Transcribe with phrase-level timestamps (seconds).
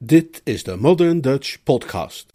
[0.00, 2.26] Dit is de Modern Dutch Podcast.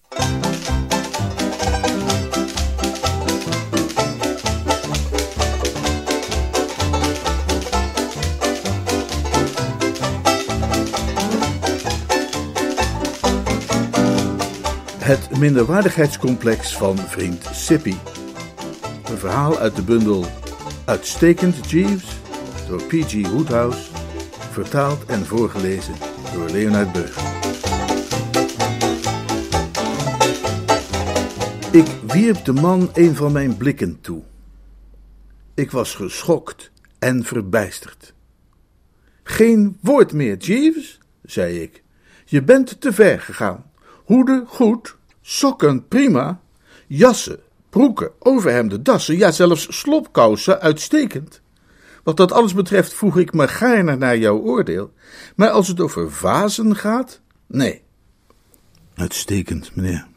[14.99, 17.95] Het minderwaardigheidscomplex van vriend Sippy.
[19.05, 20.25] Een verhaal uit de bundel
[20.85, 22.17] Uitstekend Jeeves
[22.67, 23.27] door P.G.
[23.27, 23.89] Woodhouse,
[24.51, 25.93] vertaald en voorgelezen
[26.33, 27.32] door Leonard Beug.
[31.73, 34.23] Ik wierp de man een van mijn blikken toe.
[35.53, 38.13] Ik was geschokt en verbijsterd.
[39.23, 41.83] Geen woord meer, Jeeves, zei ik.
[42.25, 43.71] Je bent te ver gegaan.
[44.05, 46.41] Hoeden goed, sokken prima,
[46.87, 51.41] jassen, broeken, overhemden, dassen, ja zelfs slopkousen uitstekend.
[52.03, 54.93] Wat dat alles betreft voeg ik me gaarne naar jouw oordeel,
[55.35, 57.83] maar als het over vazen gaat, nee.
[58.95, 60.11] Uitstekend, meneer.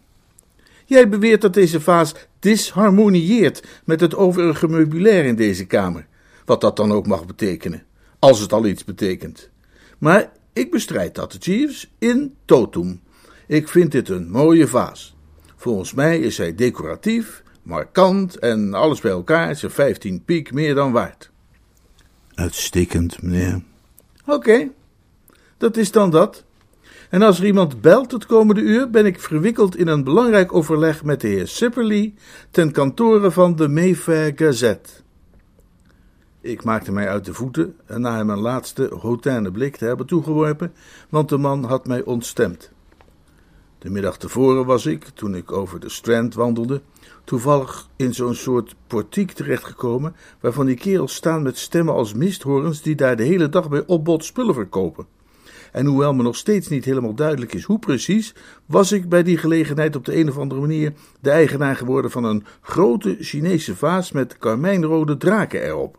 [0.89, 6.07] Jij beweert dat deze vaas disharmonieert met het overige meubilair in deze kamer,
[6.45, 7.83] wat dat dan ook mag betekenen,
[8.19, 9.51] als het al iets betekent.
[9.99, 13.01] Maar ik bestrijd dat, Jeeves, in totum.
[13.47, 15.16] Ik vind dit een mooie vaas.
[15.57, 20.75] Volgens mij is hij decoratief, markant en alles bij elkaar is er 15 piek meer
[20.75, 21.30] dan waard.
[22.35, 23.63] Uitstekend, meneer.
[24.27, 24.69] Oké,
[25.59, 26.45] dat is dan dat.
[27.10, 31.04] En als er iemand belt het komende uur, ben ik verwikkeld in een belangrijk overleg
[31.04, 32.15] met de heer Sipperley
[32.51, 34.90] ten kantore van de Mayfair Gazette.
[36.40, 40.07] Ik maakte mij uit de voeten en na hem een laatste hautaine blik te hebben
[40.07, 40.73] toegeworpen,
[41.09, 42.71] want de man had mij ontstemd.
[43.79, 46.80] De middag tevoren was ik, toen ik over de Strand wandelde,
[47.24, 52.95] toevallig in zo'n soort portiek terechtgekomen, waarvan die kerels staan met stemmen als misthorens die
[52.95, 55.07] daar de hele dag bij opbod spullen verkopen.
[55.77, 58.35] En hoewel me nog steeds niet helemaal duidelijk is hoe precies,
[58.66, 62.24] was ik bij die gelegenheid op de een of andere manier de eigenaar geworden van
[62.24, 65.98] een grote Chinese vaas met karmijnrode draken erop.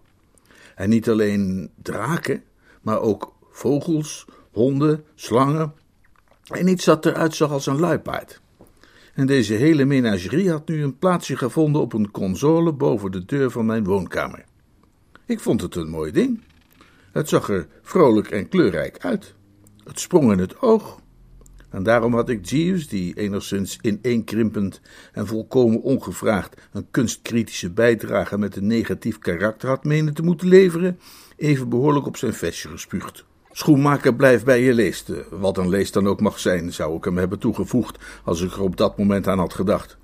[0.75, 2.43] En niet alleen draken,
[2.81, 5.73] maar ook vogels, honden, slangen
[6.47, 8.41] en iets dat eruit zag als een luipaard.
[9.13, 13.51] En deze hele menagerie had nu een plaatsje gevonden op een console boven de deur
[13.51, 14.45] van mijn woonkamer.
[15.25, 16.41] Ik vond het een mooi ding.
[17.11, 19.35] Het zag er vrolijk en kleurrijk uit.
[19.87, 20.99] Het sprong in het oog.
[21.69, 24.81] En daarom had ik Jeeves, die enigszins ineenkrimpend
[25.11, 30.99] en volkomen ongevraagd een kunstkritische bijdrage met een negatief karakter had menen te moeten leveren,
[31.35, 33.25] even behoorlijk op zijn vestje gespuugd.
[33.51, 35.11] Schoenmaker, blijf bij je leest.
[35.29, 38.61] Wat een leest dan ook mag zijn, zou ik hem hebben toegevoegd als ik er
[38.61, 39.97] op dat moment aan had gedacht.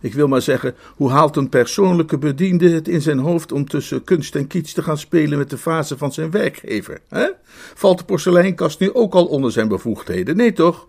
[0.00, 4.04] Ik wil maar zeggen, hoe haalt een persoonlijke bediende het in zijn hoofd om tussen
[4.04, 7.00] kunst en kiets te gaan spelen met de fase van zijn werkgever?
[7.08, 7.28] Hè?
[7.74, 10.36] Valt de porseleinkast nu ook al onder zijn bevoegdheden?
[10.36, 10.86] Nee toch?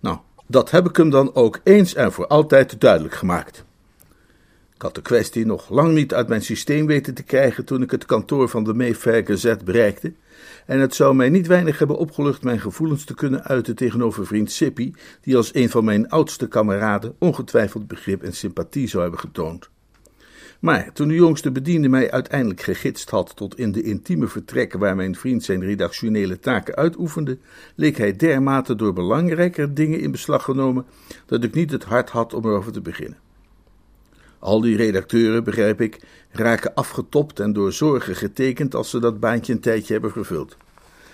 [0.00, 3.63] Nou, dat heb ik hem dan ook eens en voor altijd duidelijk gemaakt.
[4.74, 7.90] Ik had de kwestie nog lang niet uit mijn systeem weten te krijgen toen ik
[7.90, 10.12] het kantoor van de Mayfair Gazette bereikte,
[10.66, 14.52] en het zou mij niet weinig hebben opgelucht mijn gevoelens te kunnen uiten tegenover vriend
[14.52, 19.70] Sippy, die als een van mijn oudste kameraden ongetwijfeld begrip en sympathie zou hebben getoond.
[20.60, 24.96] Maar toen de jongste bediende mij uiteindelijk gegidst had tot in de intieme vertrekken waar
[24.96, 27.38] mijn vriend zijn redactionele taken uitoefende,
[27.74, 30.86] leek hij dermate door belangrijker dingen in beslag genomen
[31.26, 33.23] dat ik niet het hart had om erover te beginnen.
[34.44, 36.00] Al die redacteuren, begrijp ik,
[36.30, 40.56] raken afgetopt en door zorgen getekend als ze dat baantje een tijdje hebben vervuld.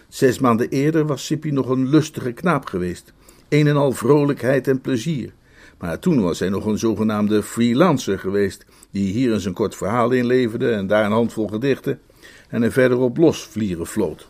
[0.08, 3.12] Zes maanden eerder was Sippy nog een lustige knaap geweest,
[3.48, 5.32] een en al vrolijkheid en plezier.
[5.78, 10.10] Maar toen was hij nog een zogenaamde freelancer geweest, die hier eens een kort verhaal
[10.10, 12.00] inleverde en daar een handvol gedichten
[12.48, 14.28] en er verder op los vlieren floot.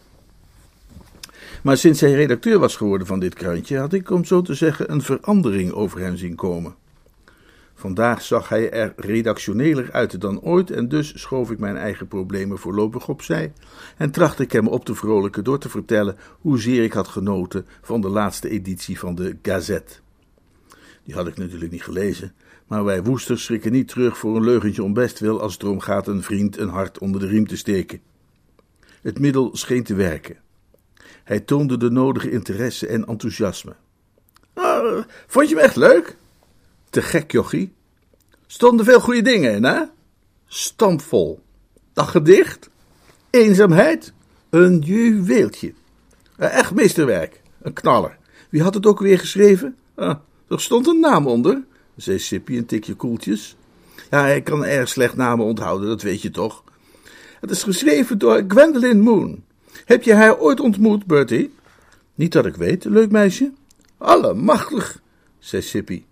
[1.63, 4.93] Maar sinds hij redacteur was geworden van dit krantje, had ik, om zo te zeggen,
[4.93, 6.75] een verandering over hem zien komen.
[7.81, 12.59] Vandaag zag hij er redactioneler uit dan ooit en dus schoof ik mijn eigen problemen
[12.59, 13.53] voorlopig opzij
[13.97, 18.01] en trachtte ik hem op te vrolijken door te vertellen hoezeer ik had genoten van
[18.01, 19.95] de laatste editie van de Gazette.
[21.05, 22.35] Die had ik natuurlijk niet gelezen,
[22.67, 26.07] maar wij woesters schrikken niet terug voor een leugentje om bestwil als het erom gaat
[26.07, 28.01] een vriend een hart onder de riem te steken.
[29.03, 30.37] Het middel scheen te werken.
[31.25, 33.75] Hij toonde de nodige interesse en enthousiasme.
[34.55, 36.17] Ah, vond je hem echt leuk?
[36.91, 37.79] Te gek, jochie.
[38.53, 39.83] Stonden veel goede dingen in, hè?
[40.47, 41.41] Stampvol.
[41.93, 42.71] Dat gedicht?
[43.31, 44.13] Eenzaamheid?
[44.49, 45.73] Een juweeltje.
[46.37, 47.41] Eh, echt meesterwerk.
[47.63, 48.19] Een knaller.
[48.49, 49.77] Wie had het ook weer geschreven?
[49.95, 50.19] Ah,
[50.49, 51.63] er stond een naam onder,
[51.97, 53.57] zei Sippy een tikje koeltjes.
[54.11, 56.65] Ja, hij kan erg slecht namen onthouden, dat weet je toch.
[57.41, 59.45] Het is geschreven door Gwendolyn Moon.
[59.85, 61.55] Heb je haar ooit ontmoet, Bertie?
[62.15, 63.53] Niet dat ik weet, leuk meisje.
[63.99, 65.01] Allemachtig,
[65.39, 66.05] zei Sippy.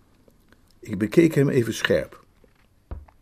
[0.80, 2.17] Ik bekeek hem even scherp.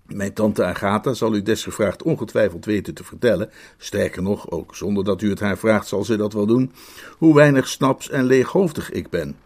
[0.08, 5.22] Mijn tante Agatha zal u desgevraagd ongetwijfeld weten te vertellen, sterker nog, ook zonder dat
[5.22, 6.72] u het haar vraagt zal ze dat wel doen,
[7.18, 9.36] hoe weinig snaps en leeghoofdig ik ben.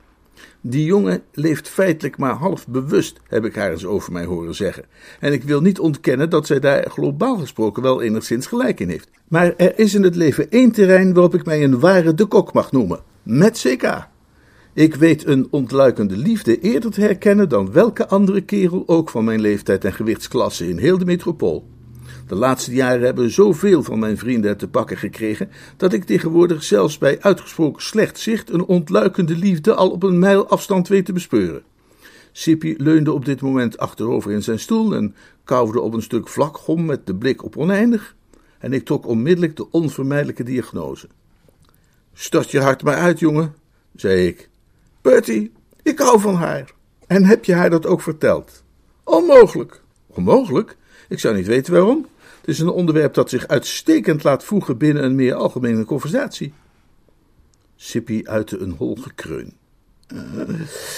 [0.61, 4.85] Die jongen leeft feitelijk maar half bewust, heb ik haar eens over mij horen zeggen.
[5.21, 9.09] En ik wil niet ontkennen dat zij daar globaal gesproken wel enigszins gelijk in heeft.
[9.29, 12.53] Maar er is in het leven één terrein waarop ik mij een ware de kok
[12.53, 14.09] mag noemen: met CK.
[14.73, 19.41] Ik weet een ontluikende liefde eerder te herkennen dan welke andere kerel ook van mijn
[19.41, 21.69] leeftijd en gewichtsklasse in heel de metropool.
[22.27, 26.99] De laatste jaren hebben zoveel van mijn vrienden te pakken gekregen dat ik tegenwoordig zelfs
[26.99, 31.63] bij uitgesproken slecht zicht een ontluikende liefde al op een mijl afstand weet te bespeuren.
[32.33, 35.15] Sippy leunde op dit moment achterover in zijn stoel en
[35.45, 38.17] kauwde op een stuk vlakgom met de blik op oneindig,
[38.59, 41.09] en ik trok onmiddellijk de onvermijdelijke diagnose.
[42.13, 43.55] Stort je hart maar uit, jongen,
[43.97, 44.49] zei ik.
[45.01, 45.53] Bertie,
[45.83, 46.73] ik hou van haar.
[47.07, 48.63] En heb je haar dat ook verteld?
[49.05, 49.83] Onmogelijk.
[50.07, 50.77] Onmogelijk?
[51.09, 52.07] Ik zou niet weten waarom.
[52.41, 56.53] Het is een onderwerp dat zich uitstekend laat voegen binnen een meer algemene conversatie.
[57.77, 59.59] Sippy uitte een hol gekreun.
[60.15, 60.21] Uh,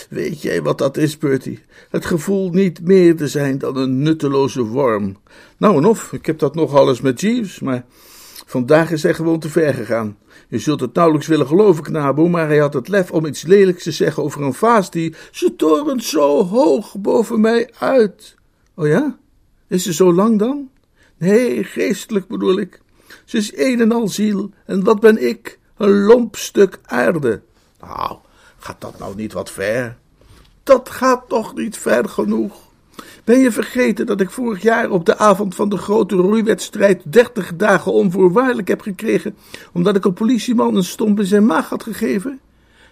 [0.08, 1.62] weet jij wat dat is, Bertie?
[1.90, 5.16] Het gevoel niet meer te zijn dan een nutteloze worm.
[5.56, 7.84] Nou en of, ik heb dat nogal eens met Jeeves, maar
[8.46, 10.16] vandaag is hij gewoon te ver gegaan.
[10.48, 13.82] Je zult het nauwelijks willen geloven, knabo, maar hij had het lef om iets lelijks
[13.82, 15.14] te zeggen over een vaas die...
[15.30, 18.34] Ze torent zo hoog boven mij uit.
[18.74, 19.18] Oh ja?
[19.68, 20.70] Is ze zo lang dan?
[21.18, 22.80] Nee, geestelijk bedoel ik.
[23.24, 25.58] Ze is een en al ziel, en wat ben ik?
[25.76, 27.42] Een lomp stuk aarde.
[27.80, 28.18] Nou,
[28.58, 29.96] gaat dat nou niet wat ver?
[30.62, 32.71] Dat gaat toch niet ver genoeg.
[33.24, 37.56] Ben je vergeten dat ik vorig jaar op de avond van de grote roeiwedstrijd dertig
[37.56, 39.36] dagen onvoorwaardelijk heb gekregen,
[39.72, 42.40] omdat ik een politieman een stomp in zijn maag had gegeven?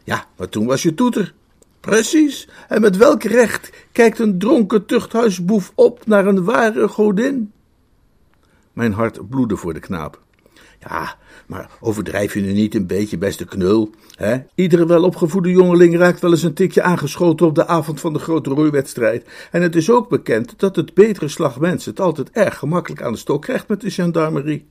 [0.04, 1.34] Ja, maar toen was je toeter.
[1.80, 7.52] Precies, en met welk recht kijkt een dronken tuchthuisboef op naar een ware godin?
[8.72, 10.20] Mijn hart bloedde voor de knaap.
[10.80, 11.16] Ja,
[11.46, 13.90] maar overdrijf je nu niet een beetje, beste knul?
[14.14, 14.38] Hè?
[14.54, 18.50] Iedere welopgevoede jongeling raakt wel eens een tikje aangeschoten op de avond van de grote
[18.50, 19.26] roeiwedstrijd.
[19.50, 23.12] En het is ook bekend dat het betere slag mensen het altijd erg gemakkelijk aan
[23.12, 24.68] de stok krijgt met de gendarmerie.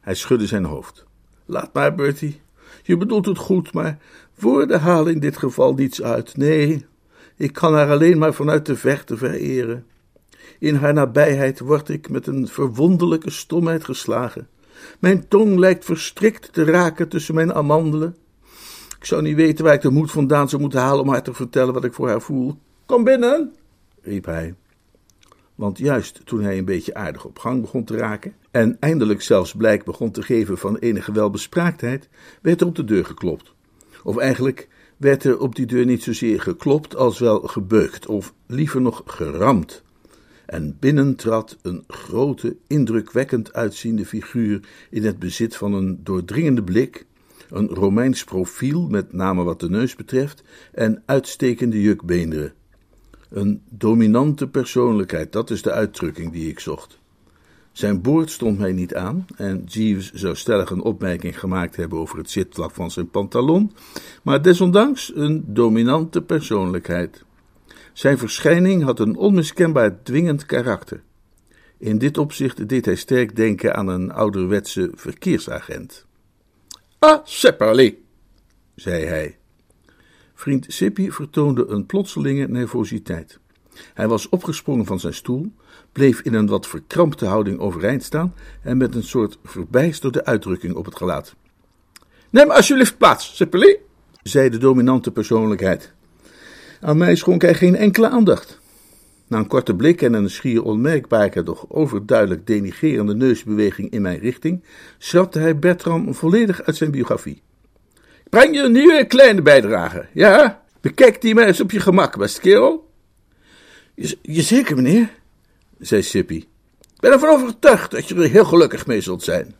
[0.00, 1.04] Hij schudde zijn hoofd.
[1.46, 2.40] Laat maar, Bertie.
[2.82, 3.98] Je bedoelt het goed, maar
[4.38, 6.36] woorden halen in dit geval niets uit.
[6.36, 6.86] Nee,
[7.36, 9.86] ik kan haar alleen maar vanuit de verte vereren.
[10.58, 14.48] In haar nabijheid word ik met een verwonderlijke stomheid geslagen.
[14.98, 18.16] Mijn tong lijkt verstrikt te raken tussen mijn amandelen.
[18.98, 21.34] Ik zou niet weten waar ik de moed vandaan zou moeten halen om haar te
[21.34, 22.58] vertellen wat ik voor haar voel.
[22.86, 23.54] Kom binnen,
[24.02, 24.54] riep hij.
[25.54, 29.54] Want juist toen hij een beetje aardig op gang begon te raken en eindelijk zelfs
[29.54, 32.08] blijk begon te geven van enige welbespraaktheid,
[32.42, 33.54] werd er op de deur geklopt.
[34.02, 38.80] Of eigenlijk werd er op die deur niet zozeer geklopt als wel gebeukt, of liever
[38.80, 39.82] nog geramd
[40.50, 44.60] en binnen trad een grote, indrukwekkend uitziende figuur
[44.90, 47.06] in het bezit van een doordringende blik,
[47.50, 50.42] een Romeins profiel, met name wat de neus betreft,
[50.72, 52.52] en uitstekende jukbeenderen.
[53.28, 56.98] Een dominante persoonlijkheid, dat is de uitdrukking die ik zocht.
[57.72, 62.18] Zijn boord stond mij niet aan en Jeeves zou stellig een opmerking gemaakt hebben over
[62.18, 63.72] het zitvlak van zijn pantalon,
[64.22, 67.24] maar desondanks een dominante persoonlijkheid.
[68.00, 71.02] Zijn verschijning had een onmiskenbaar dwingend karakter.
[71.78, 76.06] In dit opzicht deed hij sterk denken aan een ouderwetse verkeersagent.
[76.98, 77.98] Ah, Sepperly,
[78.74, 79.38] zei hij.
[80.34, 83.38] Vriend Sippy vertoonde een plotselinge nervositeit.
[83.94, 85.52] Hij was opgesprongen van zijn stoel,
[85.92, 90.84] bleef in een wat verkrampte houding overeind staan en met een soort verbijsterde uitdrukking op
[90.84, 91.34] het gelaat.
[92.30, 93.78] Neem alsjeblieft plaats, Sepperly,
[94.22, 95.98] zei de dominante persoonlijkheid.
[96.80, 98.60] Aan mij schonk hij geen enkele aandacht.
[99.26, 104.64] Na een korte blik en een schier onmerkbare, doch overduidelijk denigerende neusbeweging in mijn richting,
[104.98, 107.42] schrapte hij Bertram volledig uit zijn biografie.
[108.28, 110.62] Breng je een nieuwe kleine bijdrage, ja?
[110.80, 112.90] Bekijk die maar eens op je gemak, beste kerel.
[113.94, 115.10] Je, zeker, meneer,
[115.78, 116.36] zei Sippy.
[116.80, 119.54] Ik ben ervan overtuigd dat je er heel gelukkig mee zult zijn.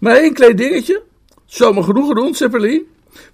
[0.00, 1.02] Maar één klein dingetje.
[1.46, 2.82] Zou me genoegen doen, Sipperly.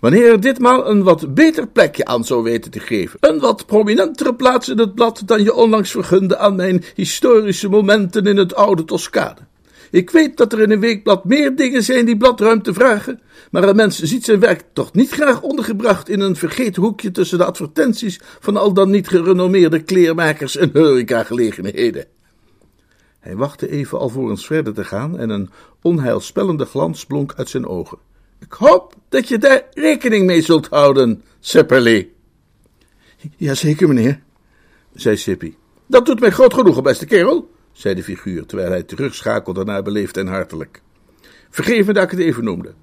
[0.01, 3.19] Wanneer er ditmaal een wat beter plekje aan zou weten te geven.
[3.21, 8.27] Een wat prominentere plaats in het blad dan je onlangs vergunde aan mijn historische momenten
[8.27, 9.47] in het oude Toscane.
[9.91, 13.21] Ik weet dat er in een weekblad meer dingen zijn die bladruimte vragen,
[13.51, 17.39] maar een mens ziet zijn werk toch niet graag ondergebracht in een vergeten hoekje tussen
[17.39, 22.05] de advertenties van al dan niet gerenommeerde kleermakers en horecagelegenheden.
[23.21, 25.51] Hij wachtte even alvorens verder te gaan en een
[25.83, 28.08] onheilspellende glans blonk uit zijn ogen.
[28.39, 32.11] Ik hoop dat je daar rekening mee zult houden, Sepperly.
[33.37, 34.21] Jazeker, meneer,
[34.95, 35.55] zei Sippy.
[35.87, 40.17] Dat doet mij groot genoegen, beste kerel, zei de figuur, terwijl hij terugschakelde naar beleefd
[40.17, 40.83] en hartelijk.
[41.51, 42.75] Vergeef me dat ik het even noemde.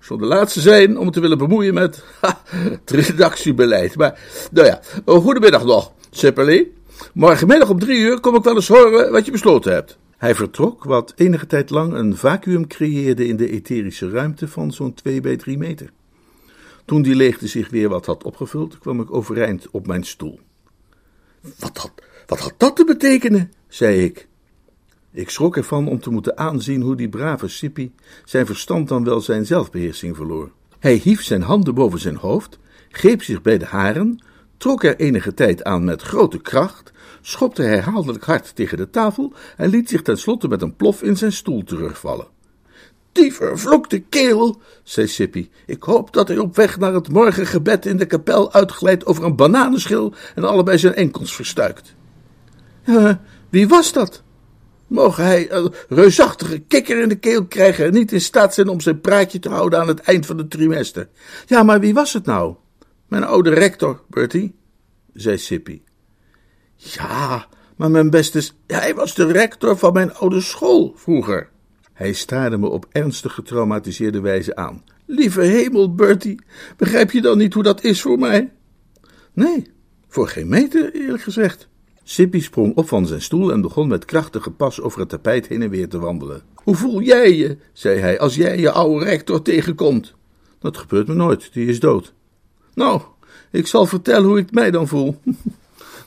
[0.00, 3.96] Zou de laatste zijn om te willen bemoeien met ha, het redactiebeleid.
[3.96, 6.70] Maar, nou ja, goedemiddag nog, Sipperley.
[7.12, 9.98] Morgenmiddag om drie uur kom ik wel eens horen wat je besloten hebt.
[10.18, 14.94] Hij vertrok, wat enige tijd lang een vacuüm creëerde in de etherische ruimte van zo'n
[14.94, 15.90] 2 bij 3 meter.
[16.84, 20.40] Toen die leegte zich weer wat had opgevuld, kwam ik overeind op mijn stoel.
[21.58, 21.92] Wat had,
[22.26, 23.52] wat had dat te betekenen?
[23.68, 24.28] zei ik.
[25.12, 27.90] Ik schrok ervan om te moeten aanzien hoe die brave Sippy
[28.24, 30.50] zijn verstand dan wel zijn zelfbeheersing verloor.
[30.78, 32.58] Hij hief zijn handen boven zijn hoofd,
[32.90, 34.20] greep zich bij de haren,
[34.64, 39.68] trok er enige tijd aan met grote kracht, schopte herhaaldelijk hard tegen de tafel en
[39.68, 42.26] liet zich tenslotte met een plof in zijn stoel terugvallen.
[43.12, 45.48] Die vervloekte kerel, zei Sippy.
[45.66, 49.36] Ik hoop dat hij op weg naar het morgengebed in de kapel uitglijdt over een
[49.36, 51.94] bananenschil en allebei zijn enkels verstuikt.
[53.50, 54.22] Wie was dat?
[54.86, 58.80] Mogen hij een reusachtige kikker in de keel krijgen en niet in staat zijn om
[58.80, 61.08] zijn praatje te houden aan het eind van het trimester.
[61.46, 62.54] Ja, maar wie was het nou?
[63.06, 64.54] Mijn oude rector, Bertie,
[65.12, 65.82] zei Sippy.
[66.76, 67.46] Ja,
[67.76, 71.50] maar mijn beste, hij was de rector van mijn oude school vroeger.
[71.92, 74.84] Hij staarde me op ernstig getraumatiseerde wijze aan.
[75.06, 76.40] Lieve hemel, Bertie,
[76.76, 78.52] begrijp je dan niet hoe dat is voor mij?
[79.32, 79.66] Nee,
[80.08, 81.68] voor geen meter, eerlijk gezegd.
[82.02, 85.62] Sippy sprong op van zijn stoel en begon met krachtige pas over het tapijt heen
[85.62, 86.42] en weer te wandelen.
[86.54, 90.14] Hoe voel jij je, zei hij, als jij je oude rector tegenkomt?
[90.58, 92.14] Dat gebeurt me nooit, die is dood.
[92.74, 93.00] Nou,
[93.50, 95.16] ik zal vertellen hoe ik mij dan voel.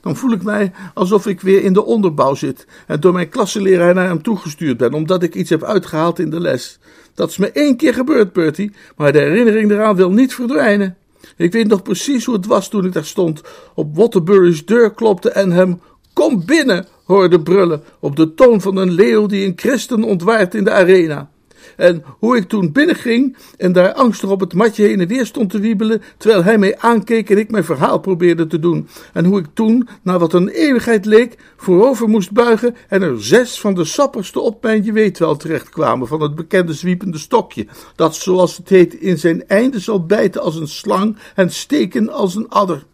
[0.01, 3.93] Dan voel ik mij alsof ik weer in de onderbouw zit en door mijn klasseleraar
[3.93, 6.79] naar hem toegestuurd ben, omdat ik iets heb uitgehaald in de les.
[7.13, 10.97] Dat is me één keer gebeurd, Bertie, maar de herinnering eraan wil niet verdwijnen.
[11.37, 13.41] Ik weet nog precies hoe het was toen ik daar stond,
[13.75, 15.79] op Waterbury's deur klopte en hem
[16.17, 20.63] Kom binnen hoorde brullen op de toon van een leeuw die een christen ontwaart in
[20.63, 21.29] de arena.
[21.75, 25.49] En hoe ik toen binnenging en daar angstig op het matje heen en weer stond
[25.49, 28.87] te wiebelen, terwijl hij mij aankeek en ik mijn verhaal probeerde te doen.
[29.13, 33.59] En hoe ik toen, na wat een eeuwigheid leek, voorover moest buigen en er zes
[33.59, 38.15] van de sapperste op mijn je weet wel terechtkwamen van het bekende zwiepende stokje, dat
[38.15, 42.49] zoals het heet in zijn einde zal bijten als een slang en steken als een
[42.49, 42.85] adder.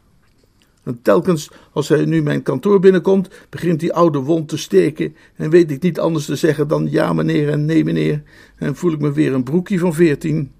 [0.83, 5.49] En telkens als hij nu mijn kantoor binnenkomt, begint die oude wond te steken en
[5.49, 8.23] weet ik niet anders te zeggen dan ja meneer en nee meneer
[8.55, 10.51] en voel ik me weer een broekje van veertien.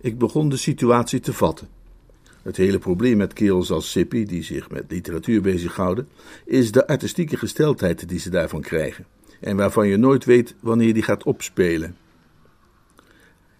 [0.00, 1.68] Ik begon de situatie te vatten.
[2.42, 6.08] Het hele probleem met kerels als Sippy, die zich met literatuur bezighouden,
[6.44, 9.06] is de artistieke gesteldheid die ze daarvan krijgen
[9.40, 11.96] en waarvan je nooit weet wanneer die gaat opspelen.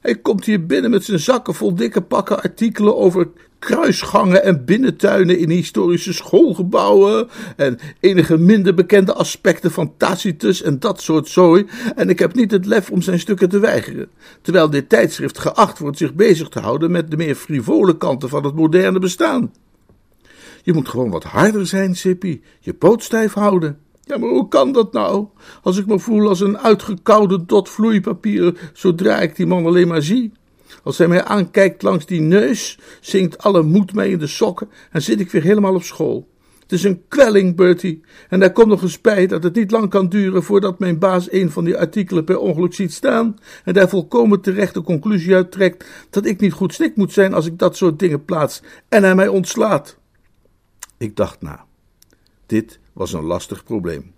[0.04, 5.38] Hij komt hier binnen met zijn zakken vol dikke pakken artikelen over kruisgangen en binnentuinen
[5.38, 11.66] in historische schoolgebouwen en enige minder bekende aspecten van Tacitus en dat soort zooi.
[11.96, 14.08] En ik heb niet het lef om zijn stukken te weigeren,
[14.42, 18.44] terwijl dit tijdschrift geacht wordt zich bezig te houden met de meer frivole kanten van
[18.44, 19.52] het moderne bestaan.
[20.62, 23.83] Je moet gewoon wat harder zijn, Sippy, je poot stijf houden.
[24.04, 25.26] Ja, maar hoe kan dat nou?
[25.62, 30.02] Als ik me voel als een uitgekoude dot vloeipapier, zodra ik die man alleen maar
[30.02, 30.32] zie.
[30.82, 35.02] Als hij mij aankijkt langs die neus, zinkt alle moed mij in de sokken en
[35.02, 36.28] zit ik weer helemaal op school.
[36.60, 38.00] Het is een kwelling, Bertie.
[38.28, 41.32] En daar komt nog eens bij dat het niet lang kan duren voordat mijn baas
[41.32, 45.52] een van die artikelen per ongeluk ziet staan en daar volkomen terecht de conclusie uit
[45.52, 49.02] trekt dat ik niet goed snik moet zijn als ik dat soort dingen plaats en
[49.02, 49.98] hij mij ontslaat.
[50.98, 51.64] Ik dacht na.
[52.46, 54.12] Dit was een lastig probleem.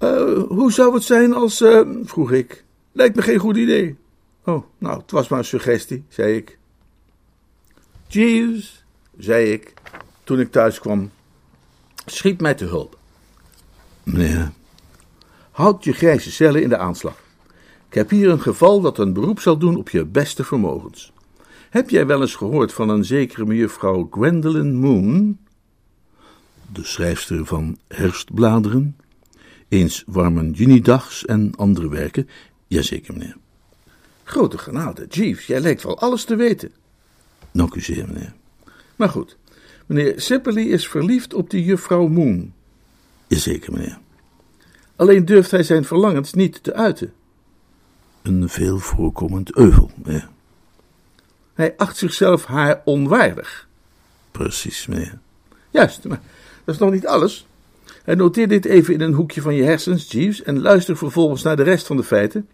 [0.00, 2.64] Uh, hoe zou het zijn als, uh, vroeg ik.
[2.92, 3.96] Lijkt me geen goed idee.
[4.44, 6.58] Oh, nou, het was maar een suggestie, zei ik.
[8.06, 8.84] Jeeves,
[9.18, 9.74] zei ik,
[10.24, 11.10] toen ik thuis kwam.
[12.06, 12.98] Schiet mij te hulp.
[14.02, 14.52] Meneer,
[15.50, 17.24] houd je grijze cellen in de aanslag.
[17.88, 21.12] Ik heb hier een geval dat een beroep zal doen op je beste vermogens.
[21.70, 25.38] Heb jij wel eens gehoord van een zekere mejuffrouw Gwendolyn Moon?
[26.72, 28.96] De schrijfster van Herfstbladeren,
[29.68, 32.28] eens warmen junidags en andere werken.
[32.66, 33.36] Jazeker, meneer.
[34.24, 36.72] Grote genade, Jeeves, jij lijkt wel alles te weten.
[37.52, 38.34] Dank u zeer, meneer.
[38.96, 39.36] Maar goed,
[39.86, 42.52] meneer Sippely is verliefd op die juffrouw Moon.
[43.26, 43.98] Jazeker, meneer.
[44.96, 47.12] Alleen durft hij zijn verlangens niet te uiten.
[48.22, 50.28] Een veel voorkomend euvel, meneer.
[51.54, 53.68] Hij acht zichzelf haar onwaardig.
[54.30, 55.18] Precies, meneer.
[55.76, 56.20] Juist, maar
[56.64, 57.46] dat is nog niet alles.
[58.04, 61.62] Noteer dit even in een hoekje van je hersens, Jeeves, en luister vervolgens naar de
[61.62, 62.48] rest van de feiten.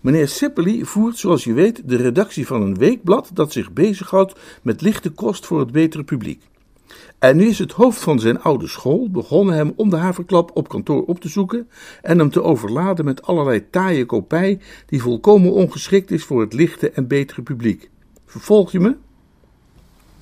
[0.00, 4.80] Meneer Sippely voert, zoals je weet, de redactie van een weekblad dat zich bezighoudt met
[4.80, 6.42] lichte kost voor het betere publiek.
[7.18, 10.68] En nu is het hoofd van zijn oude school begonnen hem om de haverklap op
[10.68, 11.68] kantoor op te zoeken
[12.02, 16.90] en hem te overladen met allerlei taaie kopij die volkomen ongeschikt is voor het lichte
[16.90, 17.90] en betere publiek.
[18.26, 18.96] Vervolg je me?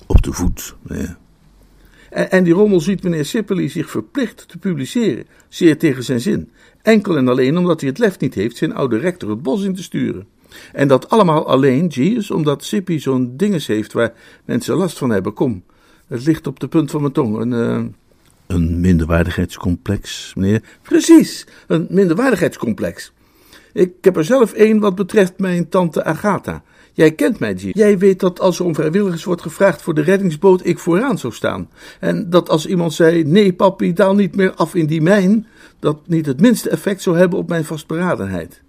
[0.07, 1.17] Op de voet, ja.
[2.15, 6.51] En, en die rommel ziet meneer Sippely zich verplicht te publiceren, zeer tegen zijn zin.
[6.81, 9.75] Enkel en alleen omdat hij het lef niet heeft zijn oude rector het bos in
[9.75, 10.27] te sturen.
[10.73, 14.13] En dat allemaal alleen, Jeeves, omdat Sippy zo'n dinges heeft waar
[14.45, 15.33] mensen last van hebben.
[15.33, 15.63] Kom,
[16.07, 17.39] het ligt op de punt van mijn tong.
[17.39, 17.85] Een, uh...
[18.47, 20.61] een minderwaardigheidscomplex, meneer?
[20.81, 23.11] Precies, een minderwaardigheidscomplex.
[23.73, 26.63] Ik heb er zelf één wat betreft mijn tante Agatha.
[26.95, 27.73] Jij kent mij, G.
[27.73, 31.33] Jij weet dat als er om vrijwilligers wordt gevraagd voor de reddingsboot, ik vooraan zou
[31.33, 31.69] staan.
[31.99, 35.47] En dat als iemand zei: Nee, papi, daal niet meer af in die mijn,
[35.79, 38.61] dat niet het minste effect zou hebben op mijn vastberadenheid.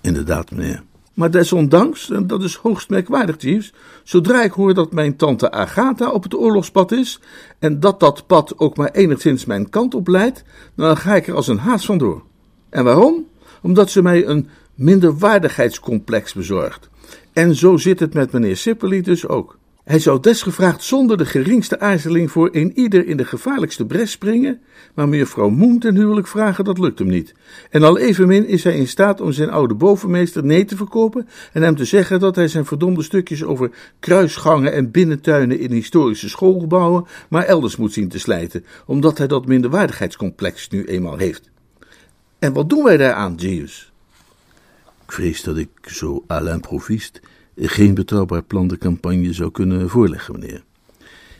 [0.00, 0.82] Inderdaad, meneer.
[1.14, 3.72] Maar desondanks, en dat is hoogst merkwaardig, Jeeves,
[4.04, 7.20] zodra ik hoor dat mijn tante Agatha op het oorlogspad is,
[7.58, 10.44] en dat dat pad ook maar enigszins mijn kant op leidt,
[10.76, 12.22] dan ga ik er als een haas vandoor.
[12.68, 13.26] En waarom?
[13.62, 16.89] Omdat ze mij een minderwaardigheidscomplex bezorgt.
[17.40, 19.58] En zo zit het met meneer Sippely dus ook.
[19.84, 24.60] Hij zou desgevraagd zonder de geringste aarzeling voor een ieder in de gevaarlijkste bres springen,
[24.94, 27.34] maar mevrouw Moen ten huwelijk vragen, dat lukt hem niet.
[27.70, 31.62] En al evenmin is hij in staat om zijn oude bovenmeester nee te verkopen en
[31.62, 33.70] hem te zeggen dat hij zijn verdomde stukjes over
[34.00, 39.46] kruisgangen en binnentuinen in historische schoolgebouwen maar elders moet zien te slijten, omdat hij dat
[39.46, 41.50] minderwaardigheidscomplex nu eenmaal heeft.
[42.38, 43.92] En wat doen wij daaraan, Jeeves?
[45.06, 47.20] Ik vrees dat ik zo à l'improviste
[47.68, 50.62] geen betrouwbaar plan de campagne zou kunnen voorleggen, meneer.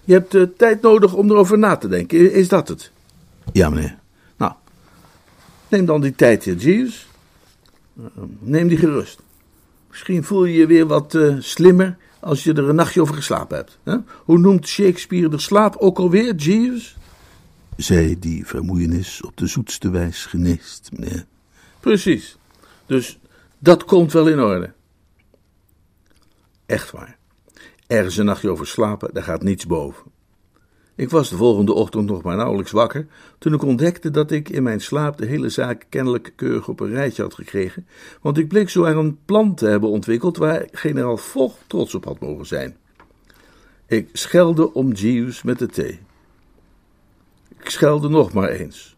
[0.05, 2.91] Je hebt uh, tijd nodig om erover na te denken, is dat het?
[3.53, 3.99] Ja, meneer.
[4.37, 4.53] Nou,
[5.69, 7.09] neem dan die tijd, heer Jeeves.
[7.99, 8.07] Uh,
[8.39, 9.23] neem die gerust.
[9.89, 13.57] Misschien voel je je weer wat uh, slimmer als je er een nachtje over geslapen
[13.57, 13.79] hebt.
[13.83, 13.97] Hè?
[14.25, 16.97] Hoe noemt Shakespeare de slaap ook alweer, Jeeves?
[17.77, 21.25] Zij die vermoeienis op de zoetste wijs geneest, meneer.
[21.81, 22.37] Precies.
[22.87, 23.19] Dus
[23.59, 24.73] dat komt wel in orde.
[26.71, 27.17] Echt waar.
[27.87, 30.11] Ergens een nachtje over slapen, daar gaat niets boven.
[30.95, 33.07] Ik was de volgende ochtend nog maar nauwelijks wakker
[33.39, 36.91] toen ik ontdekte dat ik in mijn slaap de hele zaak kennelijk keurig op een
[36.91, 37.87] rijtje had gekregen,
[38.21, 42.21] want ik bleek zo een plan te hebben ontwikkeld waar generaal Vogt trots op had
[42.21, 42.77] mogen zijn.
[43.87, 46.01] Ik schelde om Jeeves met de thee.
[47.59, 48.97] Ik schelde nog maar eens.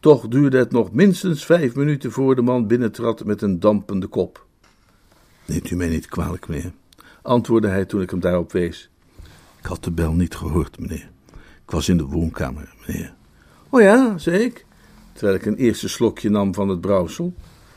[0.00, 4.50] Toch duurde het nog minstens vijf minuten voor de man binnentrad met een dampende kop.
[5.52, 6.72] Neemt u mij niet kwalijk, meneer,
[7.22, 8.90] antwoordde hij toen ik hem daarop wees.
[9.58, 11.10] Ik had de bel niet gehoord, meneer.
[11.64, 13.14] Ik was in de woonkamer, meneer.
[13.68, 14.66] Oh ja, zei ik,
[15.12, 17.34] terwijl ik een eerste slokje nam van het brouwsel.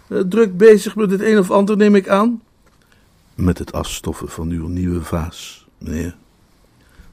[0.07, 2.41] Eh, druk bezig met het een of ander, neem ik aan.
[3.33, 6.15] Met het afstoffen van uw nieuwe vaas, meneer.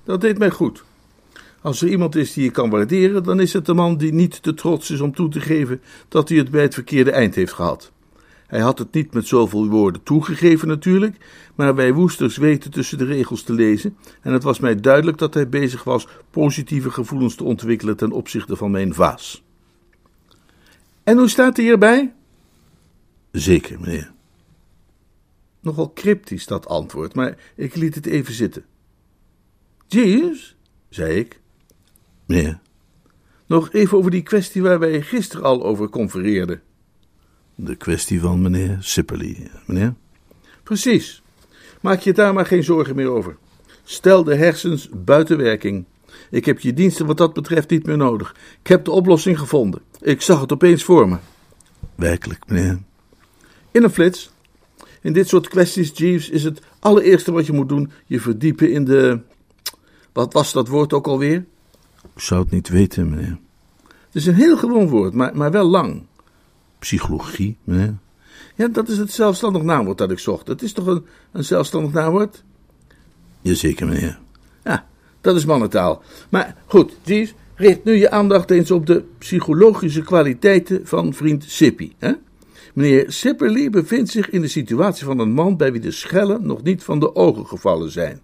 [0.05, 0.85] Dat deed mij goed.
[1.61, 4.43] Als er iemand is die je kan waarderen, dan is het de man die niet
[4.43, 7.53] te trots is om toe te geven dat hij het bij het verkeerde eind heeft
[7.53, 7.93] gehad.
[8.53, 11.17] Hij had het niet met zoveel woorden toegegeven natuurlijk,
[11.55, 15.35] maar wij woesters weten tussen de regels te lezen en het was mij duidelijk dat
[15.35, 19.43] hij bezig was positieve gevoelens te ontwikkelen ten opzichte van mijn vaas.
[21.03, 22.13] En hoe staat hij hierbij?
[23.31, 24.13] Zeker, meneer.
[25.61, 28.65] Nogal cryptisch dat antwoord, maar ik liet het even zitten.
[29.87, 30.57] Jeeves,
[30.89, 31.41] zei ik.
[32.27, 32.61] Meneer.
[33.47, 36.63] Nog even over die kwestie waar wij gisteren al over confereerden.
[37.55, 39.95] De kwestie van meneer Sipperly, meneer?
[40.63, 41.23] Precies.
[41.81, 43.37] Maak je daar maar geen zorgen meer over.
[43.85, 45.85] Stel de hersens buiten werking.
[46.31, 48.37] Ik heb je diensten wat dat betreft niet meer nodig.
[48.61, 49.81] Ik heb de oplossing gevonden.
[50.01, 51.17] Ik zag het opeens voor me.
[51.95, 52.79] Werkelijk, meneer?
[53.71, 54.31] In een flits.
[55.01, 58.85] In dit soort kwesties, Jeeves, is het allereerste wat je moet doen je verdiepen in
[58.85, 59.21] de.
[60.13, 61.45] Wat was dat woord ook alweer?
[62.15, 63.39] Ik zou het niet weten, meneer.
[63.87, 66.03] Het is een heel gewoon woord, maar, maar wel lang.
[66.83, 67.95] Psychologie, meneer?
[68.55, 70.47] Ja, dat is het zelfstandig naamwoord dat ik zocht.
[70.47, 72.45] Het is toch een, een zelfstandig naamwoord?
[73.41, 74.19] Jazeker, meneer.
[74.65, 74.87] Ja,
[75.21, 76.03] dat is mannentaal.
[76.29, 81.93] Maar goed, Jeeves, richt nu je aandacht eens op de psychologische kwaliteiten van vriend Sippy.
[81.99, 82.13] Hè?
[82.75, 86.63] Meneer Sipperly bevindt zich in de situatie van een man bij wie de schellen nog
[86.63, 88.21] niet van de ogen gevallen zijn.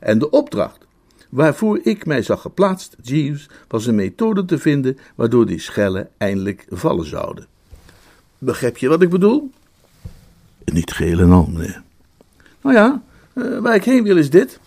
[0.00, 0.86] En de opdracht
[1.30, 6.66] waarvoor ik mij zag geplaatst, Jeeves, was een methode te vinden waardoor die schellen eindelijk
[6.68, 7.46] vallen zouden.
[8.38, 9.50] Begrijp je wat ik bedoel?
[10.64, 11.82] Niet geheel en al, meneer.
[12.62, 13.02] Nou ja,
[13.34, 14.60] uh, waar ik heen wil is dit.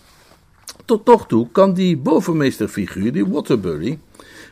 [0.84, 3.98] Tot nog toe kan die bovenmeesterfiguur, die Waterbury,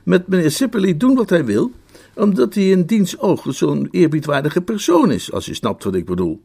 [0.03, 1.73] met meneer Sipperly doen wat hij wil,
[2.19, 6.41] Omdat hij in diens ogen zo'n eerbiedwaardige persoon is, als je snapt wat ik bedoel.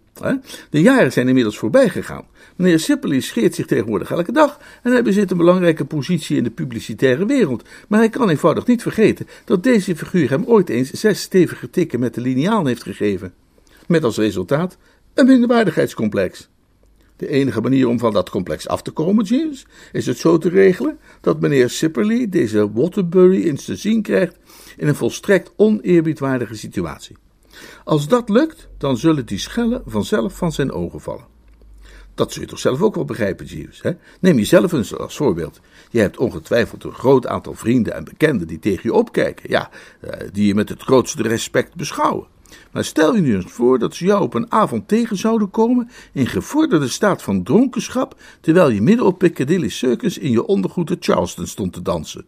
[0.70, 2.26] De jaren zijn inmiddels voorbij gegaan.
[2.56, 6.50] Meneer Sippely scheert zich tegenwoordig elke dag en hij bezit een belangrijke positie in de
[6.50, 7.64] publicitaire wereld.
[7.88, 12.00] Maar hij kan eenvoudig niet vergeten dat deze figuur hem ooit eens zes stevige tikken
[12.00, 13.34] met de liniaal heeft gegeven.
[13.88, 14.78] Met als resultaat
[15.14, 16.50] een minderwaardigheidscomplex.
[17.24, 20.50] De enige manier om van dat complex af te komen, James, is het zo te
[20.50, 24.38] regelen dat meneer Sipperley deze Waterbury eens te zien krijgt
[24.78, 27.16] in een volstrekt oneerbiedwaardige situatie.
[27.84, 31.26] Als dat lukt, dan zullen die schellen vanzelf van zijn ogen vallen.
[32.16, 33.82] Dat zul je toch zelf ook wel begrijpen, Jeeves.
[33.82, 33.92] Hè?
[34.20, 35.60] Neem jezelf eens als voorbeeld.
[35.90, 39.50] Je hebt ongetwijfeld een groot aantal vrienden en bekenden die tegen je opkijken.
[39.50, 42.28] Ja, eh, die je met het grootste respect beschouwen.
[42.72, 45.90] Maar stel je nu eens voor dat ze jou op een avond tegen zouden komen
[46.12, 50.98] in gevorderde staat van dronkenschap, terwijl je midden op Piccadilly Circus in je ondergoed de
[51.00, 52.26] Charleston stond te dansen.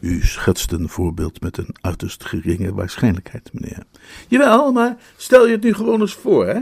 [0.00, 3.82] U schetst een voorbeeld met een uiterst geringe waarschijnlijkheid, meneer.
[4.28, 6.60] Jawel, maar stel je het nu gewoon eens voor, hè?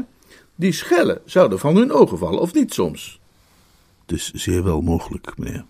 [0.54, 3.20] Die schellen zouden van hun ogen vallen, of niet soms?
[4.06, 5.64] Het is zeer wel mogelijk, meneer.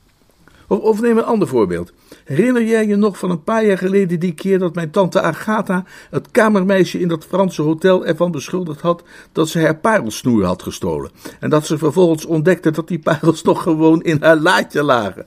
[0.68, 1.92] Of, of, neem een ander voorbeeld.
[2.24, 5.84] Herinner jij je nog van een paar jaar geleden die keer dat mijn tante Agatha
[6.10, 11.10] het kamermeisje in dat Franse hotel ervan beschuldigd had dat ze haar parelsnoer had gestolen?
[11.40, 15.26] En dat ze vervolgens ontdekte dat die parels nog gewoon in haar laadje lagen?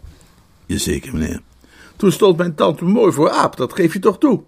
[0.65, 1.41] Jazeker, meneer.
[1.95, 4.41] Toen stond mijn tante mooi voor aap, dat geef je toch toe?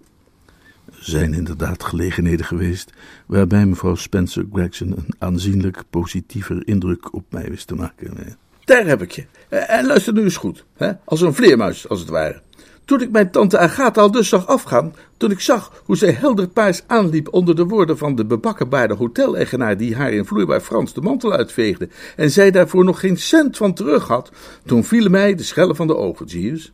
[0.86, 2.92] Er zijn inderdaad gelegenheden geweest
[3.26, 8.36] waarbij mevrouw Spencer Gregson een aanzienlijk positiever indruk op mij wist te maken.
[8.70, 9.24] Daar heb ik je.
[9.48, 10.92] Eh, en luister nu eens goed, hè?
[11.04, 12.40] als een vleermuis, als het ware.
[12.84, 16.82] Toen ik mijn tante Agatha al dus zag afgaan, toen ik zag hoe zij helderpaars
[16.86, 21.32] aanliep onder de woorden van de bebakkenbaarde hoteleigenaar die haar in vloeibaar Frans de mantel
[21.32, 24.30] uitveegde en zij daarvoor nog geen cent van terug had,
[24.66, 26.72] toen vielen mij de schellen van de ogen, Jeeves.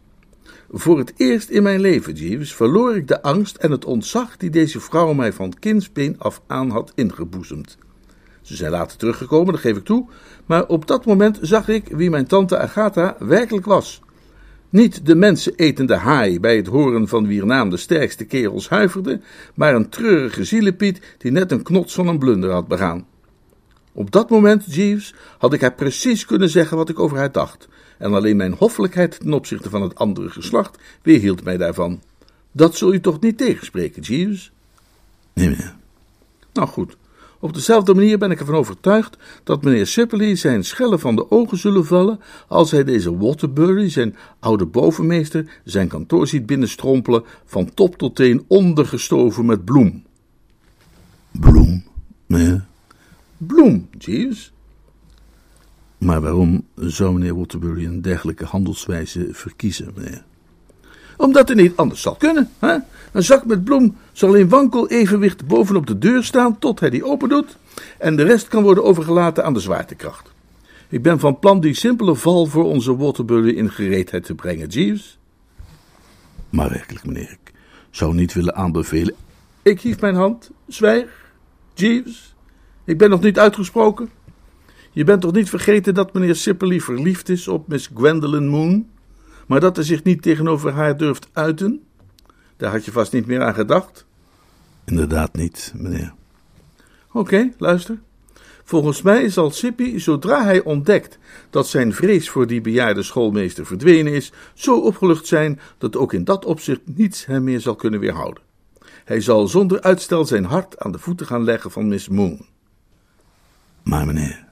[0.71, 4.51] Voor het eerst in mijn leven, Jeeves, verloor ik de angst en het ontzag die
[4.51, 7.79] deze vrouw mij van kindsbeen af aan had ingeboezemd.
[8.47, 10.09] Ze zijn later teruggekomen, dat geef ik toe,
[10.47, 14.01] maar op dat moment zag ik wie mijn tante Agatha werkelijk was.
[14.69, 19.21] Niet de mensenetende haai bij het horen van wier naam de sterkste kerels huiverde,
[19.55, 23.07] maar een treurige zielepiet die net een knots van een blunder had begaan.
[23.93, 27.69] Op dat moment, Jeeves, had ik haar precies kunnen zeggen wat ik over haar dacht,
[27.99, 32.03] en alleen mijn hoffelijkheid ten opzichte van het andere geslacht weerhield mij daarvan.
[32.53, 34.53] Dat zul je toch niet tegenspreken, Jeeves?
[35.33, 35.75] Nee, meneer.
[36.53, 36.97] Nou goed,
[37.47, 41.59] op dezelfde manier ben ik ervan overtuigd dat meneer Sipley zijn schellen van de ogen
[41.59, 47.97] zullen vallen als hij deze Waterbury, zijn oude bovenmeester, zijn kantoor ziet binnenstrompelen van top
[47.97, 50.05] tot teen ondergestoven met bloem.
[51.31, 51.85] Bloem,
[52.27, 52.65] meneer?
[53.37, 54.53] Bloem, Jeeves.
[55.99, 60.25] Maar waarom zou meneer Waterbury een dergelijke handelswijze verkiezen, meneer?
[61.17, 62.51] Omdat het niet anders zal kunnen.
[62.59, 62.77] Hè?
[63.17, 67.05] Een zak met bloem zal in wankel evenwicht bovenop de deur staan tot hij die
[67.05, 67.57] open doet
[67.99, 70.33] en de rest kan worden overgelaten aan de zwaartekracht.
[70.89, 75.19] Ik ben van plan die simpele val voor onze Waterbury in gereedheid te brengen, Jeeves.
[76.51, 77.53] Maar werkelijk, meneer, ik
[77.91, 79.15] zou niet willen aanbevelen.
[79.63, 80.51] Ik hief mijn hand.
[80.67, 81.33] Zwijg,
[81.75, 82.35] Jeeves.
[82.85, 84.09] Ik ben nog niet uitgesproken.
[84.93, 88.87] Je bent toch niet vergeten dat meneer Sipperley verliefd is op Miss Gwendolyn Moon,
[89.47, 91.86] maar dat hij zich niet tegenover haar durft uiten?
[92.57, 94.07] Daar had je vast niet meer aan gedacht?
[94.85, 96.15] Inderdaad niet, meneer.
[97.13, 97.99] Oké, luister.
[98.65, 101.19] Volgens mij zal Sippy, zodra hij ontdekt
[101.51, 106.25] dat zijn vrees voor die bejaarde schoolmeester verdwenen is, zo opgelucht zijn dat ook in
[106.25, 108.43] dat opzicht niets hem meer zal kunnen weerhouden.
[109.05, 112.47] Hij zal zonder uitstel zijn hart aan de voeten gaan leggen van Miss Moon.
[113.83, 114.45] Maar meneer.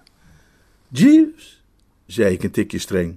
[0.89, 1.63] Jeeves,
[2.07, 3.17] zei ik een tikje streng,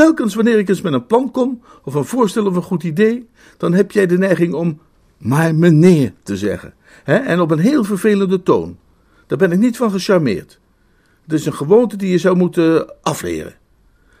[0.00, 3.28] telkens wanneer ik eens met een plan kom of een voorstel of een goed idee,
[3.56, 4.80] dan heb jij de neiging om
[5.18, 6.74] maar meneer te zeggen.
[7.04, 7.14] Hè?
[7.14, 8.78] En op een heel vervelende toon.
[9.26, 10.60] Daar ben ik niet van gecharmeerd.
[11.22, 13.54] Het is een gewoonte die je zou moeten afleren.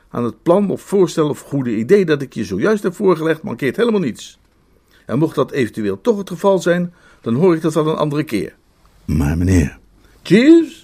[0.08, 3.76] Aan het plan of voorstel of goede idee dat ik je zojuist heb voorgelegd mankeert
[3.76, 4.38] helemaal niets.
[5.06, 8.24] En mocht dat eventueel toch het geval zijn, dan hoor ik dat dan een andere
[8.24, 8.54] keer.
[9.04, 9.78] Maar meneer.
[10.22, 10.79] Cheers!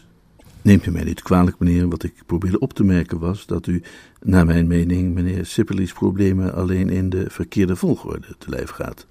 [0.66, 1.88] Neemt u mij niet kwalijk, meneer.
[1.88, 3.82] Wat ik probeerde op te merken was dat u,
[4.22, 9.06] naar mijn mening, meneer Sippely's problemen alleen in de verkeerde volgorde te lijf gaat.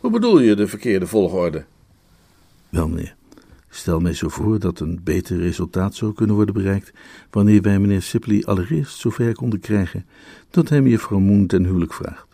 [0.00, 1.64] Hoe bedoel je de verkeerde volgorde?
[2.68, 3.14] Wel, meneer.
[3.68, 6.92] Stel mij zo voor dat een beter resultaat zou kunnen worden bereikt
[7.30, 10.06] wanneer wij meneer Sipley allereerst zover konden krijgen
[10.50, 12.27] dat hij mevrouw Moon ten huwelijk vraagt.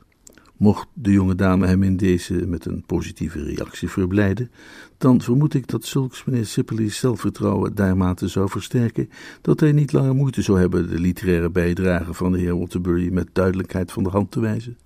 [0.65, 4.51] Mocht de jonge dame hem in deze met een positieve reactie verblijden,
[4.99, 10.15] dan vermoed ik dat zulks meneer Sippely's zelfvertrouwen daarmate zou versterken dat hij niet langer
[10.15, 14.31] moeite zou hebben de literaire bijdrage van de heer Waterbury met duidelijkheid van de hand
[14.31, 14.79] te wijzen.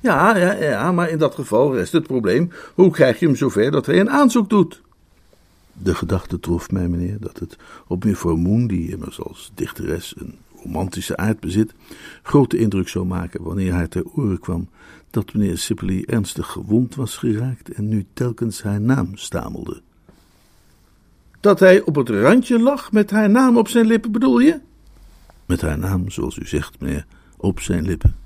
[0.00, 3.70] Ja, ja, ja, maar in dat geval rest het probleem: hoe krijg je hem zover
[3.70, 4.82] dat hij een aanzoek doet?
[5.72, 10.38] De gedachte trof mij, meneer, dat het op mevrouw Moon, die immers als dichteres een
[10.62, 11.74] romantische aard bezit,
[12.22, 14.68] grote indruk zou maken wanneer haar ter oren kwam
[15.12, 19.82] dat meneer Sipley ernstig gewond was geraakt en nu telkens haar naam stamelde.
[21.40, 24.60] Dat hij op het randje lag met haar naam op zijn lippen, bedoel je?
[25.46, 28.16] Met haar naam, zoals u zegt, meneer, op zijn lippen.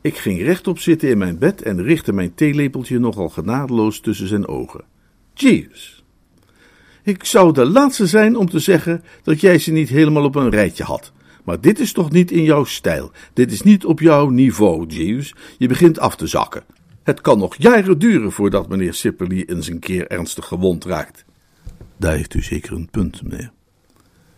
[0.00, 4.48] Ik ging rechtop zitten in mijn bed en richtte mijn theelepeltje nogal genadeloos tussen zijn
[4.48, 4.84] ogen.
[5.34, 6.04] Jeeves,
[7.02, 10.50] ik zou de laatste zijn om te zeggen dat jij ze niet helemaal op een
[10.50, 11.12] rijtje had.
[11.48, 13.10] Maar dit is toch niet in jouw stijl.
[13.32, 15.34] Dit is niet op jouw niveau, Jeeves.
[15.58, 16.64] Je begint af te zakken.
[17.02, 21.24] Het kan nog jaren duren voordat meneer Sipperly eens een keer ernstig gewond raakt.
[21.96, 23.50] Daar heeft u zeker een punt, meneer.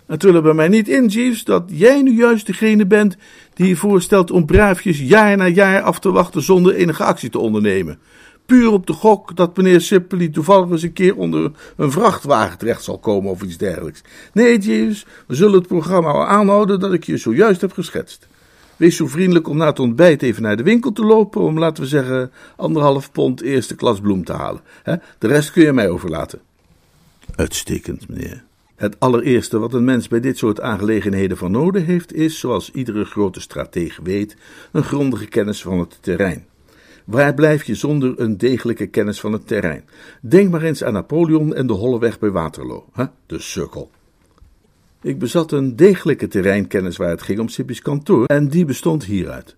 [0.07, 3.17] Het wil bij mij niet in, Jeeves, dat jij nu juist degene bent
[3.55, 7.39] die je voorstelt om braafjes jaar na jaar af te wachten zonder enige actie te
[7.39, 7.99] ondernemen.
[8.51, 12.83] Puur op de gok dat meneer Sippely toevallig eens een keer onder een vrachtwagen terecht
[12.83, 14.03] zal komen of iets dergelijks.
[14.33, 18.27] Nee, Jeeves, we zullen het programma aanhouden dat ik je zojuist heb geschetst.
[18.77, 21.83] Wees zo vriendelijk om na het ontbijt even naar de winkel te lopen om, laten
[21.83, 24.61] we zeggen, anderhalf pond eerste klas bloem te halen.
[25.19, 26.41] De rest kun je mij overlaten.
[27.35, 28.45] Uitstekend, meneer.
[28.77, 33.05] Het allereerste wat een mens bij dit soort aangelegenheden van nodig heeft, is, zoals iedere
[33.05, 34.37] grote stratege weet,
[34.73, 36.49] een grondige kennis van het terrein.
[37.05, 39.85] Waar blijf je zonder een degelijke kennis van het terrein?
[40.21, 43.05] Denk maar eens aan Napoleon en de holle weg bij Waterloo, hè?
[43.27, 43.91] de sukkel.
[45.03, 49.57] Ik bezat een degelijke terreinkennis waar het ging om Sippy's kantoor, en die bestond hieruit.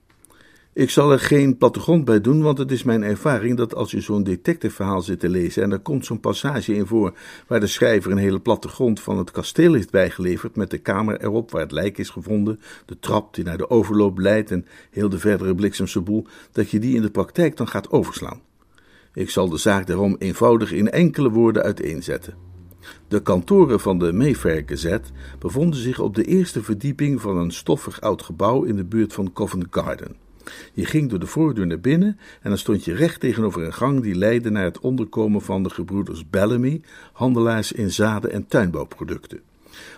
[0.74, 4.00] Ik zal er geen plattegrond bij doen, want het is mijn ervaring dat als je
[4.00, 7.14] zo'n detectiveverhaal zit te lezen en er komt zo'n passage in voor
[7.46, 11.50] waar de schrijver een hele plattegrond van het kasteel heeft bijgeleverd met de kamer erop
[11.50, 15.18] waar het lijk is gevonden, de trap die naar de overloop leidt en heel de
[15.18, 18.40] verdere bliksemse boel, dat je die in de praktijk dan gaat overslaan.
[19.14, 22.34] Ik zal de zaak daarom eenvoudig in enkele woorden uiteenzetten.
[23.08, 24.64] De kantoren van de Mayfair
[25.38, 29.32] bevonden zich op de eerste verdieping van een stoffig oud gebouw in de buurt van
[29.32, 30.21] Covent Garden.
[30.72, 34.02] Je ging door de voordeur naar binnen en dan stond je recht tegenover een gang
[34.02, 36.80] die leidde naar het onderkomen van de gebroeders Bellamy,
[37.12, 39.40] handelaars in zaden- en tuinbouwproducten.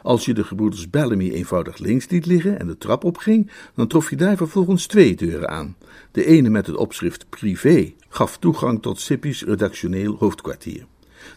[0.03, 4.11] Als je de gebroeders Bellamy eenvoudig links liet liggen en de trap opging, dan trof
[4.11, 5.77] je daar vervolgens twee deuren aan.
[6.13, 10.87] De ene met het opschrift privé gaf toegang tot Sippy's redactioneel hoofdkwartier.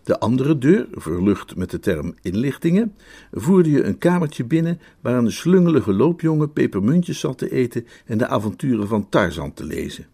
[0.03, 2.95] De andere deur, verlucht met de term inlichtingen,
[3.31, 8.27] voerde je een kamertje binnen waar een slungelige loopjongen pepermuntjes zat te eten en de
[8.27, 10.05] avonturen van Tarzan te lezen.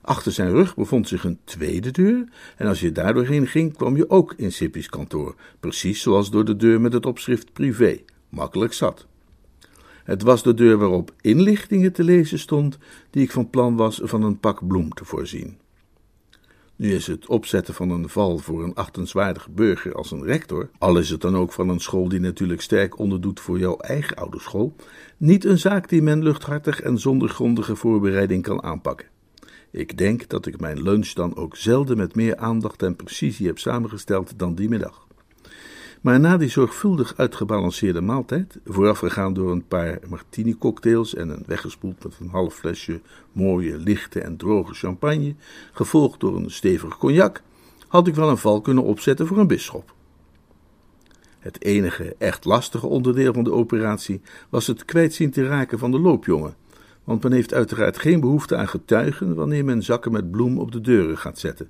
[0.00, 3.96] Achter zijn rug bevond zich een tweede deur, en als je daar doorheen ging, kwam
[3.96, 8.72] je ook in Sippy's kantoor, precies zoals door de deur met het opschrift privé, makkelijk
[8.72, 9.06] zat.
[10.04, 12.78] Het was de deur waarop inlichtingen te lezen stond,
[13.10, 15.58] die ik van plan was van een pak bloem te voorzien.
[16.76, 20.98] Nu is het opzetten van een val voor een achtenswaardige burger als een rector, al
[20.98, 24.40] is het dan ook van een school die natuurlijk sterk onderdoet voor jouw eigen oude
[24.40, 24.74] school,
[25.16, 29.06] niet een zaak die men luchthartig en zonder grondige voorbereiding kan aanpakken.
[29.70, 33.58] Ik denk dat ik mijn lunch dan ook zelden met meer aandacht en precisie heb
[33.58, 35.05] samengesteld dan die middag.
[36.06, 42.16] Maar na die zorgvuldig uitgebalanceerde maaltijd, voorafgegaan door een paar martini-cocktails en een weggespoeld met
[42.20, 43.00] een half flesje
[43.32, 45.34] mooie, lichte en droge champagne,
[45.72, 47.42] gevolgd door een stevige cognac,
[47.88, 49.94] had ik wel een val kunnen opzetten voor een bisschop.
[51.38, 55.90] Het enige echt lastige onderdeel van de operatie was het kwijt zien te raken van
[55.90, 56.56] de loopjongen,
[57.04, 60.80] want men heeft uiteraard geen behoefte aan getuigen wanneer men zakken met bloem op de
[60.80, 61.68] deuren gaat zetten.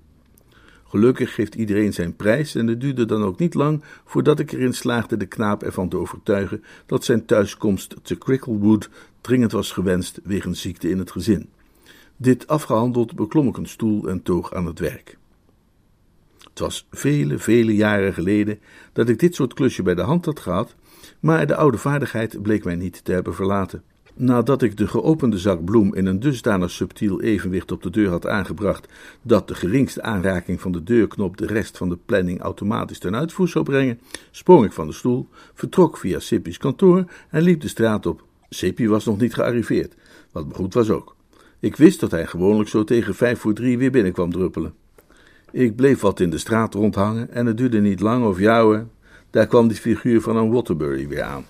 [0.96, 4.72] Gelukkig geeft iedereen zijn prijs en het duurde dan ook niet lang voordat ik erin
[4.74, 10.60] slaagde de knaap ervan te overtuigen dat zijn thuiskomst te Cricklewood dringend was gewenst wegens
[10.60, 11.48] ziekte in het gezin.
[12.16, 15.18] Dit afgehandeld beklom ik een stoel en toog aan het werk.
[16.48, 18.58] Het was vele, vele jaren geleden
[18.92, 20.74] dat ik dit soort klusje bij de hand had gehad,
[21.20, 23.82] maar de oude vaardigheid bleek mij niet te hebben verlaten.
[24.18, 28.26] Nadat ik de geopende zak bloem in een dusdanig subtiel evenwicht op de deur had
[28.26, 28.88] aangebracht
[29.22, 33.48] dat de geringste aanraking van de deurknop de rest van de planning automatisch ten uitvoer
[33.48, 34.00] zou brengen,
[34.30, 38.24] sprong ik van de stoel, vertrok via Sippy's kantoor en liep de straat op.
[38.48, 39.94] Sippy was nog niet gearriveerd,
[40.32, 41.16] wat me goed was ook.
[41.60, 44.74] Ik wist dat hij gewoonlijk zo tegen vijf voor drie weer binnenkwam druppelen.
[45.50, 48.90] Ik bleef wat in de straat rondhangen en het duurde niet lang of jouwen,
[49.30, 51.44] daar kwam die figuur van een Waterbury weer aan.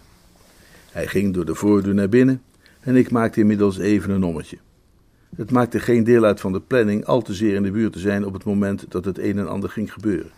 [0.91, 2.43] Hij ging door de voordeur naar binnen
[2.87, 4.59] en ik maakte inmiddels even een ommetje.
[5.37, 7.99] Het maakte geen deel uit van de planning al te zeer in de buurt te
[7.99, 10.31] zijn op het moment dat het een en ander ging gebeuren.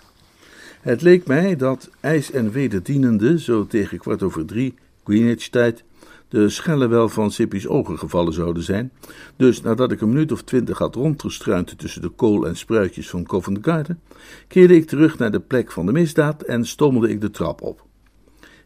[0.81, 5.85] Het leek mij dat ijs en wederdienende, zo tegen kwart over drie, Greenwich-tijd,
[6.29, 8.93] de schellen wel van Sippy's ogen gevallen zouden zijn.
[9.37, 13.25] Dus nadat ik een minuut of twintig had rondgestruind tussen de kool en spruitjes van
[13.25, 14.01] Covent Garden,
[14.47, 17.87] keerde ik terug naar de plek van de misdaad en stommelde ik de trap op.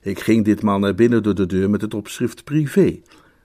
[0.01, 3.01] Ik ging ditmaal naar binnen door de deur met het opschrift privé,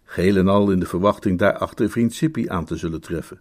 [0.09, 3.39] geheel en al in de verwachting daarachter vriend Sippy aan te zullen treffen.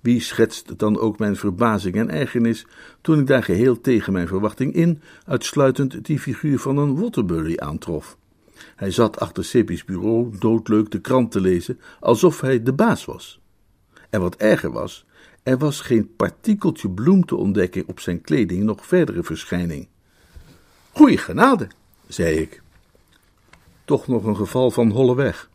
[0.00, 2.66] Wie schetst dan ook mijn verbazing en ergernis
[3.00, 8.16] toen ik daar geheel tegen mijn verwachting in uitsluitend die figuur van een Waterbury aantrof.
[8.76, 13.40] Hij zat achter Sippy's bureau doodleuk de krant te lezen, alsof hij de baas was.
[14.10, 15.06] En wat erger was,
[15.42, 19.88] er was geen partikeltje bloem te ontdekken op zijn kleding, nog verdere verschijning.
[20.92, 21.68] Goeie genade,
[22.06, 22.62] zei ik.
[23.84, 25.52] Toch nog een geval van holle weg.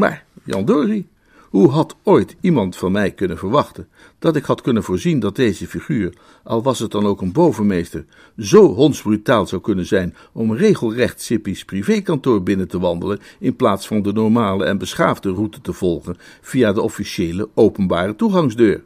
[0.00, 1.06] Maar, Jan Dory,
[1.48, 5.66] hoe had ooit iemand van mij kunnen verwachten dat ik had kunnen voorzien dat deze
[5.66, 8.04] figuur, al was het dan ook een bovenmeester,
[8.38, 14.02] zo hondsbrutaal zou kunnen zijn om regelrecht Sippy's privékantoor binnen te wandelen in plaats van
[14.02, 18.84] de normale en beschaafde route te volgen via de officiële openbare toegangsdeur?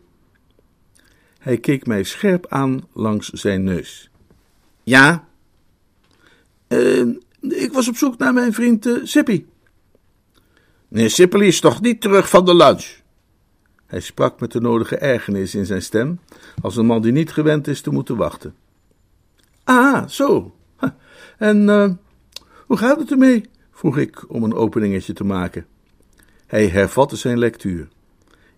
[1.38, 4.10] Hij keek mij scherp aan langs zijn neus.
[4.82, 5.28] Ja?
[6.68, 7.06] Uh,
[7.40, 9.44] ik was op zoek naar mijn vriend uh.
[10.94, 12.86] Meneer Sippely is toch niet terug van de lunch?
[13.86, 16.20] Hij sprak met de nodige ergernis in zijn stem,
[16.62, 18.54] als een man die niet gewend is te moeten wachten.
[19.64, 20.54] Ah, zo.
[21.38, 21.90] En uh,
[22.66, 23.50] hoe gaat het ermee?
[23.72, 25.66] vroeg ik om een openingetje te maken.
[26.46, 27.88] Hij hervatte zijn lectuur.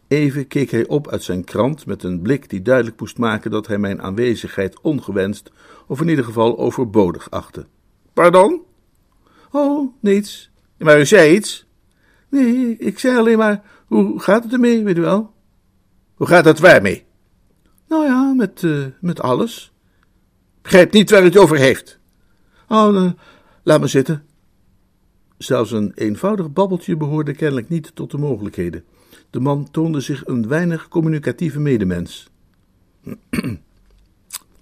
[0.08, 3.66] Even keek hij op uit zijn krant met een blik die duidelijk moest maken dat
[3.66, 5.50] hij mijn aanwezigheid ongewenst
[5.86, 7.66] of in ieder geval overbodig achtte.
[8.12, 8.62] Pardon?
[9.50, 10.50] Oh, niets.
[10.78, 11.65] Maar u zei iets.
[12.28, 15.34] Nee, ik zei alleen maar, hoe gaat het ermee, weet u wel?
[16.14, 17.04] Hoe gaat het waar mee?
[17.88, 19.72] Nou ja, met, uh, met alles.
[20.62, 21.98] Begrijp niet waar het over heeft.
[22.68, 23.10] Oh, uh,
[23.62, 24.24] laat me zitten.
[25.38, 28.84] Zelfs een eenvoudig babbeltje behoorde kennelijk niet tot de mogelijkheden.
[29.30, 32.30] De man toonde zich een weinig communicatieve medemens.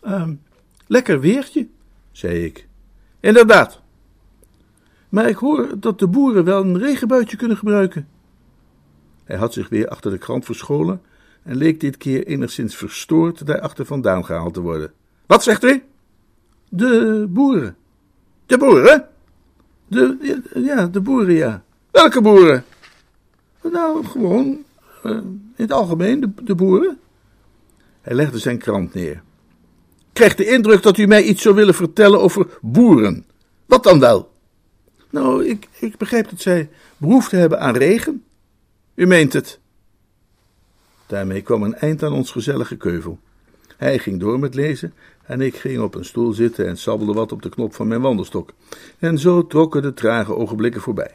[0.03, 0.29] uh,
[0.87, 1.68] lekker weertje,
[2.12, 2.68] zei ik.
[3.20, 3.83] Inderdaad.
[5.14, 8.09] Maar ik hoor dat de boeren wel een regenbuitje kunnen gebruiken.
[9.24, 11.00] Hij had zich weer achter de krant verscholen
[11.42, 14.92] en leek dit keer enigszins verstoord daarachter vandaan gehaald te worden.
[15.27, 15.83] Wat zegt u?
[16.68, 17.77] De boeren.
[18.46, 19.09] De boeren?
[19.87, 21.64] De, ja, de boeren, ja.
[21.90, 22.64] Welke boeren?
[23.62, 24.64] Nou, gewoon,
[25.05, 26.98] uh, in het algemeen, de, de boeren.
[28.00, 29.22] Hij legde zijn krant neer.
[29.98, 33.24] Ik krijg de indruk dat u mij iets zou willen vertellen over boeren.
[33.66, 34.33] Wat dan wel?
[35.14, 38.24] Nou, ik, ik begrijp dat zij behoefte hebben aan regen.
[38.94, 39.61] U meent het.
[41.07, 43.18] Daarmee kwam een eind aan ons gezellige keuvel.
[43.77, 47.33] Hij ging door met lezen en ik ging op een stoel zitten en sabbelde wat
[47.33, 48.53] op de knop van mijn wandelstok.
[48.98, 51.11] En zo trokken de trage ogenblikken voorbij.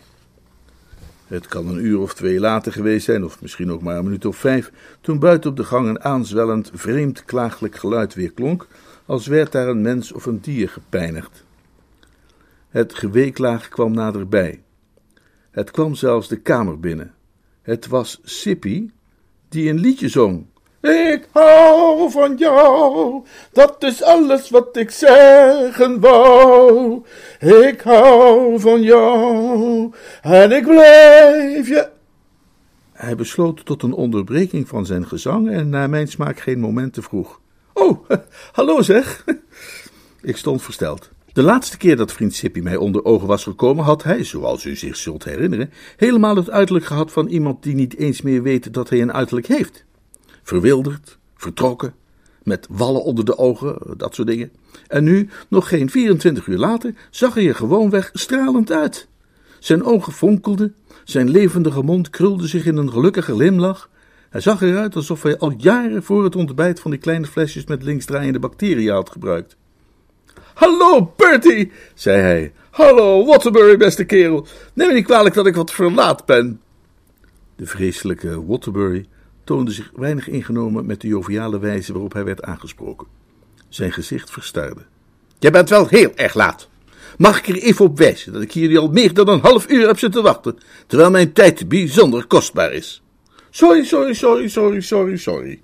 [1.27, 4.25] Het kan een uur of twee later geweest zijn, of misschien ook maar een minuut
[4.25, 8.67] of vijf, toen buiten op de gang een aanzwellend, vreemd klagelijk geluid weer klonk,
[9.05, 11.47] als werd daar een mens of een dier gepijnigd.
[12.69, 14.63] Het geweeklaag kwam naderbij.
[15.51, 17.13] Het kwam zelfs de kamer binnen.
[17.61, 18.89] Het was Sippy
[19.49, 20.45] die een liedje zong.
[20.81, 27.03] Ik hou van jou, dat is alles wat ik zeggen wou.
[27.39, 31.89] Ik hou van jou en ik blijf je.
[32.91, 37.01] Hij besloot tot een onderbreking van zijn gezang en naar mijn smaak geen moment te
[37.01, 37.39] vroeg.
[37.73, 38.09] Oh,
[38.51, 39.25] hallo zeg.
[40.21, 41.09] Ik stond versteld.
[41.33, 44.75] De laatste keer dat vriend Sippy mij onder ogen was gekomen, had hij, zoals u
[44.75, 48.89] zich zult herinneren, helemaal het uiterlijk gehad van iemand die niet eens meer weet dat
[48.89, 49.85] hij een uiterlijk heeft.
[50.43, 51.93] Verwilderd, vertrokken,
[52.43, 54.51] met wallen onder de ogen, dat soort dingen.
[54.87, 59.07] En nu, nog geen 24 uur later, zag hij er gewoonweg stralend uit.
[59.59, 63.89] Zijn ogen fonkelden, zijn levendige mond krulde zich in een gelukkige glimlach.
[64.29, 67.83] Hij zag eruit alsof hij al jaren voor het ontbijt van die kleine flesjes met
[67.83, 69.57] linksdraaiende bacteriën had gebruikt.
[70.59, 72.51] Hallo, Bertie, zei hij.
[72.69, 74.47] Hallo, Waterbury, beste kerel.
[74.73, 76.61] Neem me niet kwalijk dat ik wat verlaat ben.
[77.55, 79.05] De vreselijke Waterbury
[79.43, 83.07] toonde zich weinig ingenomen met de joviale wijze waarop hij werd aangesproken.
[83.69, 84.81] Zijn gezicht verstarde.
[85.39, 86.69] Je bent wel heel erg laat.
[87.17, 89.87] Mag ik er even op wijzen dat ik hier al meer dan een half uur
[89.87, 90.57] heb zitten wachten,
[90.87, 93.01] terwijl mijn tijd bijzonder kostbaar is?
[93.49, 95.61] Sorry, sorry, sorry, sorry, sorry, sorry,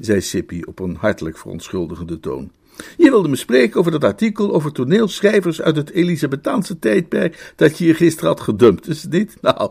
[0.00, 2.50] zei Sippy op een hartelijk verontschuldigende toon.
[2.96, 7.84] Je wilde me spreken over dat artikel over toneelschrijvers uit het Elisabethaanse tijdperk dat je
[7.84, 9.36] hier gisteren had gedumpt, is het niet?
[9.40, 9.70] Nou,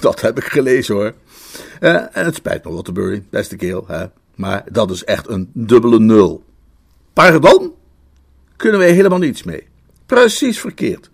[0.00, 1.12] dat heb ik gelezen hoor.
[1.80, 4.04] Uh, en het spijt me, Waterbury, beste keel, hè?
[4.34, 6.44] maar dat is echt een dubbele nul.
[7.12, 7.72] Pardon?
[8.56, 9.66] Kunnen wij helemaal niets mee.
[10.06, 11.10] Precies verkeerd.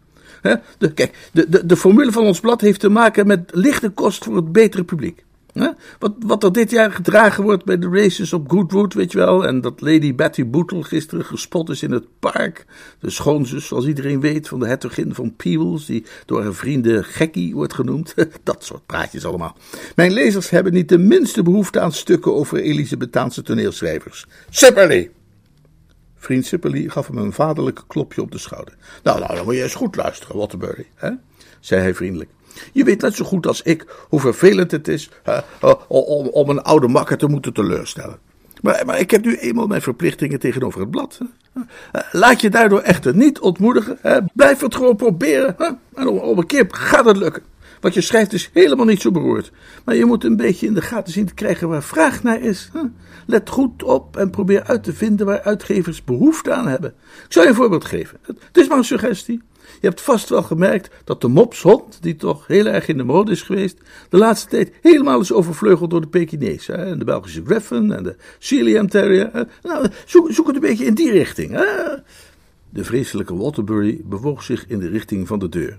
[0.79, 4.24] De, kijk, de, de, de formule van ons blad heeft te maken met lichte kost
[4.24, 5.24] voor het betere publiek.
[5.99, 9.47] Wat, wat er dit jaar gedragen wordt bij de races op Goodwood, weet je wel.
[9.47, 12.67] En dat Lady Betty Bootle gisteren gespot is in het park.
[13.01, 17.55] De schoonzus, zoals iedereen weet, van de hertogin van Peebles, die door haar vrienden gekkie
[17.55, 18.15] wordt genoemd.
[18.43, 19.57] Dat soort praatjes allemaal.
[19.95, 24.27] Mijn lezers hebben niet de minste behoefte aan stukken over Elisabethaanse toneelschrijvers.
[24.51, 25.11] Sipperley!
[26.17, 28.75] Vriend Sipperley gaf hem een vaderlijk klopje op de schouder.
[29.03, 31.11] Nou, nou, dan moet je eens goed luisteren, Waterbury, hè?
[31.61, 32.31] zei hij vriendelijk.
[32.73, 35.11] Je weet net zo goed als ik hoe vervelend het is
[35.89, 38.19] om, om een oude makker te moeten teleurstellen.
[38.61, 41.19] Maar, maar ik heb nu eenmaal mijn verplichtingen tegenover het blad.
[41.53, 43.99] Eh, laat je daardoor echter niet ontmoedigen.
[44.35, 45.55] Blijf het gewoon proberen.
[45.59, 45.71] Hè.
[45.95, 47.43] En op een keer gaat het lukken.
[47.81, 49.53] Wat je schrijft is helemaal niet zo beroerd.
[49.85, 52.71] Maar je moet een beetje in de gaten zien te krijgen waar vraag naar is.
[53.27, 56.95] Let goed op en probeer uit te vinden waar uitgevers behoefte aan hebben.
[57.25, 58.19] Ik zal je een voorbeeld geven.
[58.23, 59.43] Het is maar een suggestie.
[59.81, 63.33] Je hebt vast wel gemerkt dat de mopshond, die toch heel erg in de mode
[63.33, 66.72] is geweest, de laatste tijd helemaal is overvleugeld door de Pekinese.
[66.72, 69.49] En de Belgische Griffon en de Sealyham Terrier.
[69.62, 71.51] Nou, zoek, het een beetje in die richting.
[72.70, 75.79] De vreselijke Waterbury bewoog zich in de richting van de deur.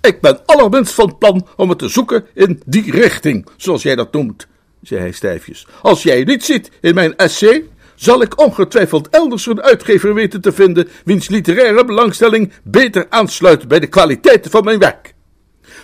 [0.00, 4.12] Ik ben allerminst van plan om het te zoeken in die richting, zoals jij dat
[4.12, 4.46] noemt,
[4.82, 5.66] zei hij stijfjes.
[5.82, 7.68] Als jij niet ziet in mijn essay,
[8.02, 13.80] zal ik ongetwijfeld elders een uitgever weten te vinden wiens literaire belangstelling beter aansluit bij
[13.80, 15.14] de kwaliteiten van mijn werk.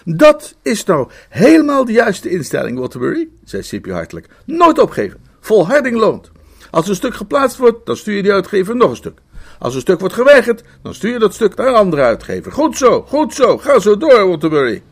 [0.04, 4.28] Dat is nou helemaal de juiste instelling, Waterbury, zei Sippy hartelijk.
[4.44, 5.20] Nooit opgeven.
[5.40, 6.30] Volharding loont.
[6.70, 9.18] Als een stuk geplaatst wordt, dan stuur je die uitgever nog een stuk.
[9.58, 12.52] Als een stuk wordt geweigerd, dan stuur je dat stuk naar een andere uitgever.
[12.52, 13.58] Goed zo, goed zo.
[13.58, 14.82] Ga zo door, Waterbury.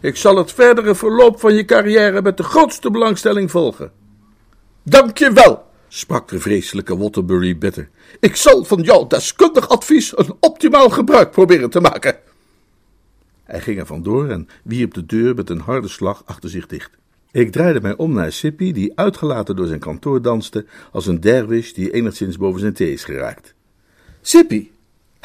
[0.00, 3.92] Ik zal het verdere verloop van je carrière met de grootste belangstelling volgen.
[4.82, 5.63] Dank je wel,
[5.94, 7.88] sprak de vreselijke Waterbury bitter.
[8.20, 12.16] Ik zal van jouw deskundig advies een optimaal gebruik proberen te maken.
[13.44, 16.90] Hij ging er vandoor en wierp de deur met een harde slag achter zich dicht.
[17.30, 21.72] Ik draaide mij om naar Sippy, die uitgelaten door zijn kantoor danste, als een derwish
[21.72, 23.54] die enigszins boven zijn thee is geraakt.
[24.20, 24.70] Sippy,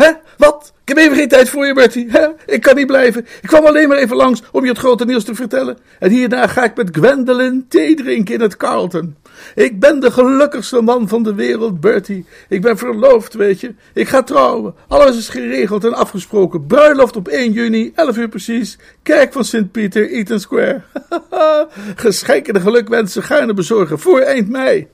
[0.04, 0.12] hè?
[0.38, 0.74] Wat?
[0.84, 2.08] Ik heb even geen tijd voor je, Bertie.
[2.10, 2.28] Hè?
[2.46, 3.26] Ik kan niet blijven.
[3.42, 5.78] Ik kwam alleen maar even langs om je het grote nieuws te vertellen.
[6.00, 9.16] En hierna ga ik met Gwendolyn thee drinken in het Carlton.
[9.56, 12.26] Ik ben de gelukkigste man van de wereld, Bertie.
[12.50, 13.74] Ik ben verloofd, weet je.
[13.94, 14.76] Ik ga trouwen.
[14.88, 16.66] Alles is geregeld en afgesproken.
[16.66, 18.78] Bruiloft op 1 juni, 11 uur precies.
[19.04, 20.82] Kerk van Sint Pieter, Eaton Square.
[21.96, 24.88] Geschenken en gelukwensen gaarne bezorgen voor eind mei.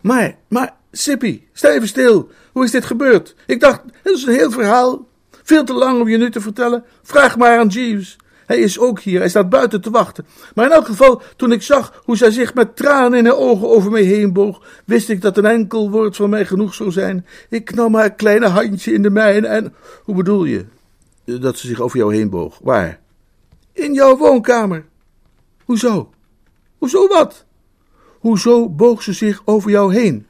[0.00, 2.30] Maar, maar, Sippy, sta even stil.
[2.52, 3.34] Hoe is dit gebeurd?
[3.46, 5.06] Ik dacht, het is een heel verhaal.
[5.42, 6.84] Veel te lang om je nu te vertellen.
[7.02, 8.16] Vraag maar aan Jeeves.
[8.46, 10.26] Hij is ook hier, hij staat buiten te wachten.
[10.54, 13.68] Maar in elk geval, toen ik zag hoe zij zich met tranen in haar ogen
[13.68, 17.26] over mij heen boog, wist ik dat een enkel woord van mij genoeg zou zijn.
[17.48, 19.74] Ik nam haar kleine handje in de mijne en...
[20.02, 20.64] Hoe bedoel je?
[21.24, 22.58] Dat ze zich over jou heen boog.
[22.62, 23.00] Waar?
[23.72, 24.84] In jouw woonkamer.
[25.64, 26.10] Hoezo?
[26.78, 27.44] Hoezo wat?
[28.28, 30.26] Hoezo boog ze zich over jou heen?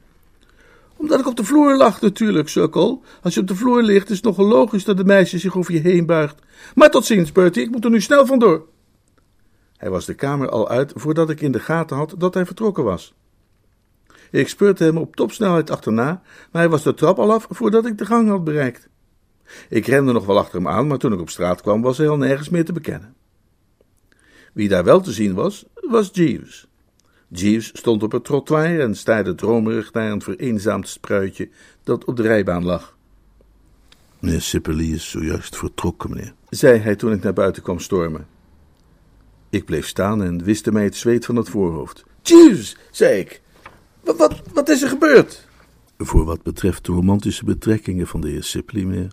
[0.95, 3.03] Omdat ik op de vloer lag, natuurlijk, sukkel.
[3.21, 5.73] Als je op de vloer ligt, is het nogal logisch dat de meisje zich over
[5.73, 6.41] je heen buigt.
[6.75, 8.65] Maar tot ziens, Bertie, ik moet er nu snel vandoor.
[9.77, 12.83] Hij was de kamer al uit voordat ik in de gaten had dat hij vertrokken
[12.83, 13.13] was.
[14.31, 16.21] Ik speurde hem op topsnelheid achterna,
[16.51, 18.89] maar hij was de trap al af voordat ik de gang had bereikt.
[19.69, 22.09] Ik rende nog wel achter hem aan, maar toen ik op straat kwam, was hij
[22.09, 23.15] al nergens meer te bekennen.
[24.53, 26.68] Wie daar wel te zien was, was Jeeves.
[27.31, 31.49] Jeeves stond op het trottoir en staarde dromerig naar een vereenzaamd spruitje
[31.83, 32.97] dat op de rijbaan lag.
[34.19, 38.27] Meneer Sipperley is zojuist vertrokken, meneer, zei hij toen ik naar buiten kwam stormen.
[39.49, 42.05] Ik bleef staan en wiste mij het zweet van het voorhoofd.
[42.21, 43.41] Jeeves, zei ik,
[44.03, 45.47] wat, wat, wat is er gebeurd?
[45.97, 49.11] Voor wat betreft de romantische betrekkingen van de heer Sipley, meneer,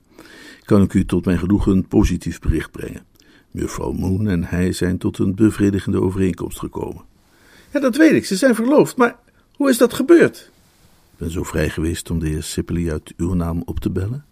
[0.65, 3.07] kan ik u tot mijn genoegen een positief bericht brengen.
[3.51, 7.05] Mevrouw Moon en hij zijn tot een bevredigende overeenkomst gekomen.
[7.77, 8.27] Ja, dat weet ik.
[8.27, 8.97] Ze zijn verloofd.
[8.97, 9.17] Maar
[9.57, 10.51] hoe is dat gebeurd?
[11.13, 14.25] Ik ben zo vrij geweest om de heer Sippely uit uw naam op te bellen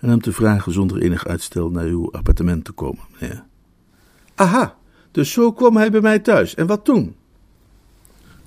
[0.00, 3.44] en hem te vragen zonder enig uitstel naar uw appartement te komen, meneer.
[4.34, 4.76] Aha,
[5.10, 6.54] dus zo kwam hij bij mij thuis.
[6.54, 7.14] En wat toen?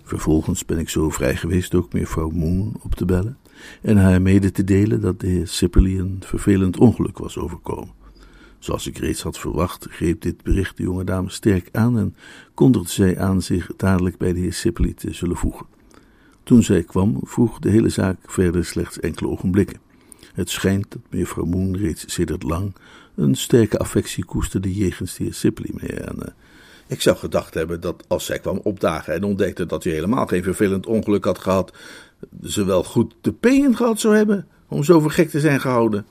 [0.03, 3.37] Vervolgens ben ik zo vrij geweest ook mevrouw Moon op te bellen
[3.81, 8.02] en haar mede te delen dat de heer Sippely een vervelend ongeluk was overkomen.
[8.63, 12.15] Zoals ik reeds had verwacht, greep dit bericht de jonge dame sterk aan en
[12.53, 15.65] kondigde zij aan zich dadelijk bij de heer Sipley te zullen voegen.
[16.43, 19.79] Toen zij kwam, vroeg de hele zaak verder slechts enkele ogenblikken.
[20.33, 22.75] Het schijnt dat mevrouw Moon reeds sedert lang
[23.15, 25.71] een sterke affectie koesterde jegens de heer Sipley,
[26.87, 30.43] ik zou gedacht hebben dat als zij kwam opdagen en ontdekte dat hij helemaal geen
[30.43, 31.73] vervelend ongeluk had gehad,
[32.43, 36.05] ze wel goed de peen gehad zou hebben om zo voor gek te zijn gehouden.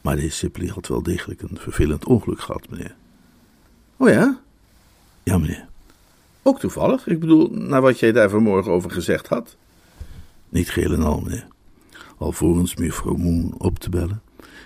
[0.00, 2.94] Maar de heer Sipley had wel degelijk een vervelend ongeluk gehad, meneer.
[3.96, 4.40] Oh ja?
[5.22, 5.68] Ja, meneer.
[6.42, 7.06] Ook toevallig?
[7.06, 9.56] Ik bedoel, naar wat jij daar vanmorgen over gezegd had.
[10.48, 11.46] Niet geheel en al, meneer.
[12.18, 14.22] Alvorens mevrouw Moon op te bellen,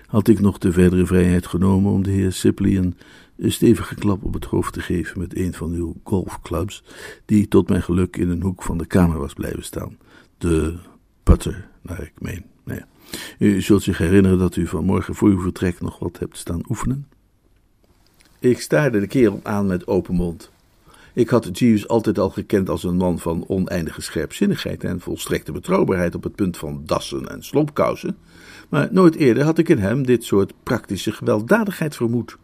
[0.06, 2.96] had ik nog de verdere vrijheid genomen om de heer Sipley een
[3.38, 6.82] stevige klap op het hoofd te geven met een van uw golfclubs,
[7.24, 9.98] die tot mijn geluk in een hoek van de kamer was blijven staan.
[10.38, 10.76] De
[11.22, 12.44] putter, naar ik meen.
[12.64, 12.86] Ja.
[13.38, 17.06] U zult zich herinneren dat u vanmorgen voor uw vertrek nog wat hebt staan oefenen.
[18.38, 20.52] Ik staarde de kerel aan met open mond.
[21.12, 26.14] Ik had Jeeves altijd al gekend als een man van oneindige scherpzinnigheid en volstrekte betrouwbaarheid
[26.14, 28.16] op het punt van dassen en slopkousen,
[28.68, 32.36] maar nooit eerder had ik in hem dit soort praktische gewelddadigheid vermoed.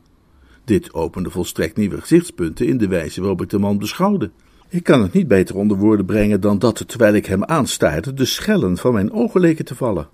[0.64, 4.30] Dit opende volstrekt nieuwe gezichtspunten in de wijze waarop ik de man beschouwde.
[4.68, 8.24] Ik kan het niet beter onder woorden brengen dan dat, terwijl ik hem aanstaarde, de
[8.24, 10.08] schellen van mijn ogen leken te vallen.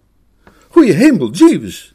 [0.76, 1.94] Goeie hemel, Jeeves!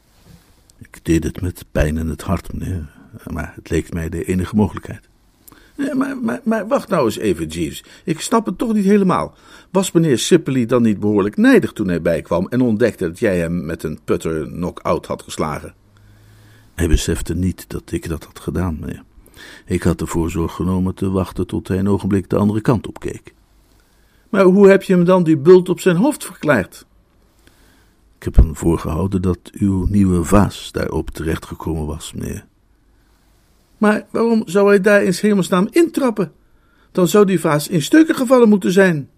[0.78, 2.88] Ik deed het met pijn in het hart, meneer,
[3.32, 5.08] maar het leek mij de enige mogelijkheid.
[5.74, 7.84] Ja, maar, maar, maar wacht nou eens even, Jeeves.
[8.04, 9.34] Ik snap het toch niet helemaal.
[9.70, 13.66] Was meneer Sipley dan niet behoorlijk nijdig toen hij bijkwam en ontdekte dat jij hem
[13.66, 15.74] met een putter knock-out had geslagen?
[16.74, 19.02] Hij besefte niet dat ik dat had gedaan, meneer.
[19.66, 23.00] Ik had de voorzorg genomen te wachten tot hij een ogenblik de andere kant op
[23.00, 23.34] keek.
[24.28, 26.86] Maar hoe heb je hem dan die bult op zijn hoofd verklaard?
[28.22, 32.46] Ik heb hem voorgehouden dat uw nieuwe vaas daarop terechtgekomen was, meneer.
[33.78, 36.32] Maar waarom zou hij daar in hemelsnaam intrappen?
[36.92, 39.08] Dan zou die vaas in stukken gevallen moeten zijn.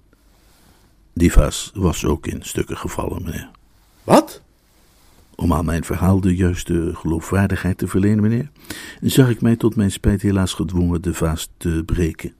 [1.13, 3.51] Die vaas was ook in stukken gevallen, meneer.
[4.05, 4.43] Wat?
[5.35, 8.51] Om aan mijn verhaal de juiste geloofwaardigheid te verlenen, meneer,
[9.01, 12.33] zag ik mij tot mijn spijt helaas gedwongen de vaas te breken.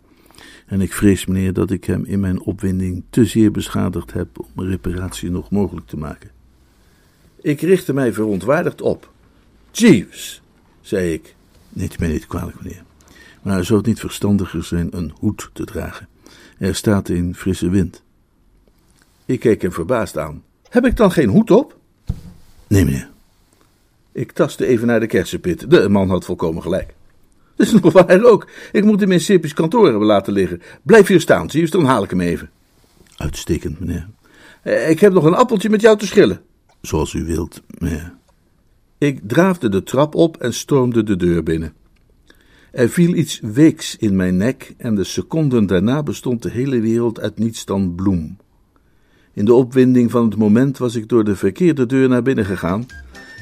[0.67, 4.65] En ik vrees, meneer, dat ik hem in mijn opwinding te zeer beschadigd heb om
[4.65, 6.34] reparatie nog mogelijk te maken.
[7.45, 9.11] Ik richtte mij verontwaardigd op.
[9.71, 10.43] Jeeves,
[10.81, 11.35] zei ik.
[11.69, 12.83] Neemt mij niet kwalijk, meneer.
[13.43, 16.09] Maar zou het niet verstandiger zijn een hoed te dragen?
[16.59, 18.03] Er staat in frisse wind.
[19.25, 20.43] Ik keek hem verbaasd aan.
[20.69, 21.77] Heb ik dan geen hoed op?
[22.67, 23.09] Nee, meneer.
[24.13, 25.71] Ik tastte even naar de kersenpit.
[25.71, 26.95] De man had volkomen gelijk.
[27.57, 28.49] Dat is nog waar ook.
[28.73, 30.63] Ik moet hem in Sippy's kantoor hebben laten liggen.
[30.83, 32.51] Blijf hier staan, zie dan haal ik hem even.
[33.17, 34.09] Uitstekend, meneer.
[34.63, 36.43] Eh, ik heb nog een appeltje met jou te schillen.
[36.87, 38.15] Zoals u wilt, meneer.
[38.99, 41.73] Ik draafde de trap op en stormde de deur binnen.
[42.73, 47.21] Er viel iets weeks in mijn nek en de seconden daarna bestond de hele wereld
[47.21, 48.37] uit niets dan bloem.
[49.33, 52.87] In de opwinding van het moment was ik door de verkeerde deur naar binnen gegaan.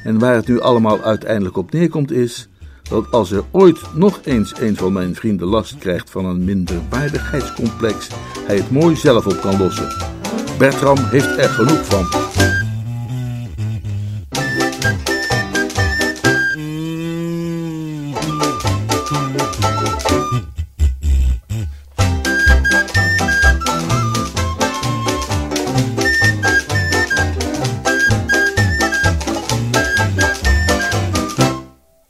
[0.05, 2.49] En waar het nu allemaal uiteindelijk op neerkomt is
[2.83, 8.09] dat als er ooit nog eens een van mijn vrienden last krijgt van een minderwaardigheidscomplex,
[8.47, 9.89] hij het mooi zelf op kan lossen.
[10.59, 12.62] Bertram heeft er genoeg van.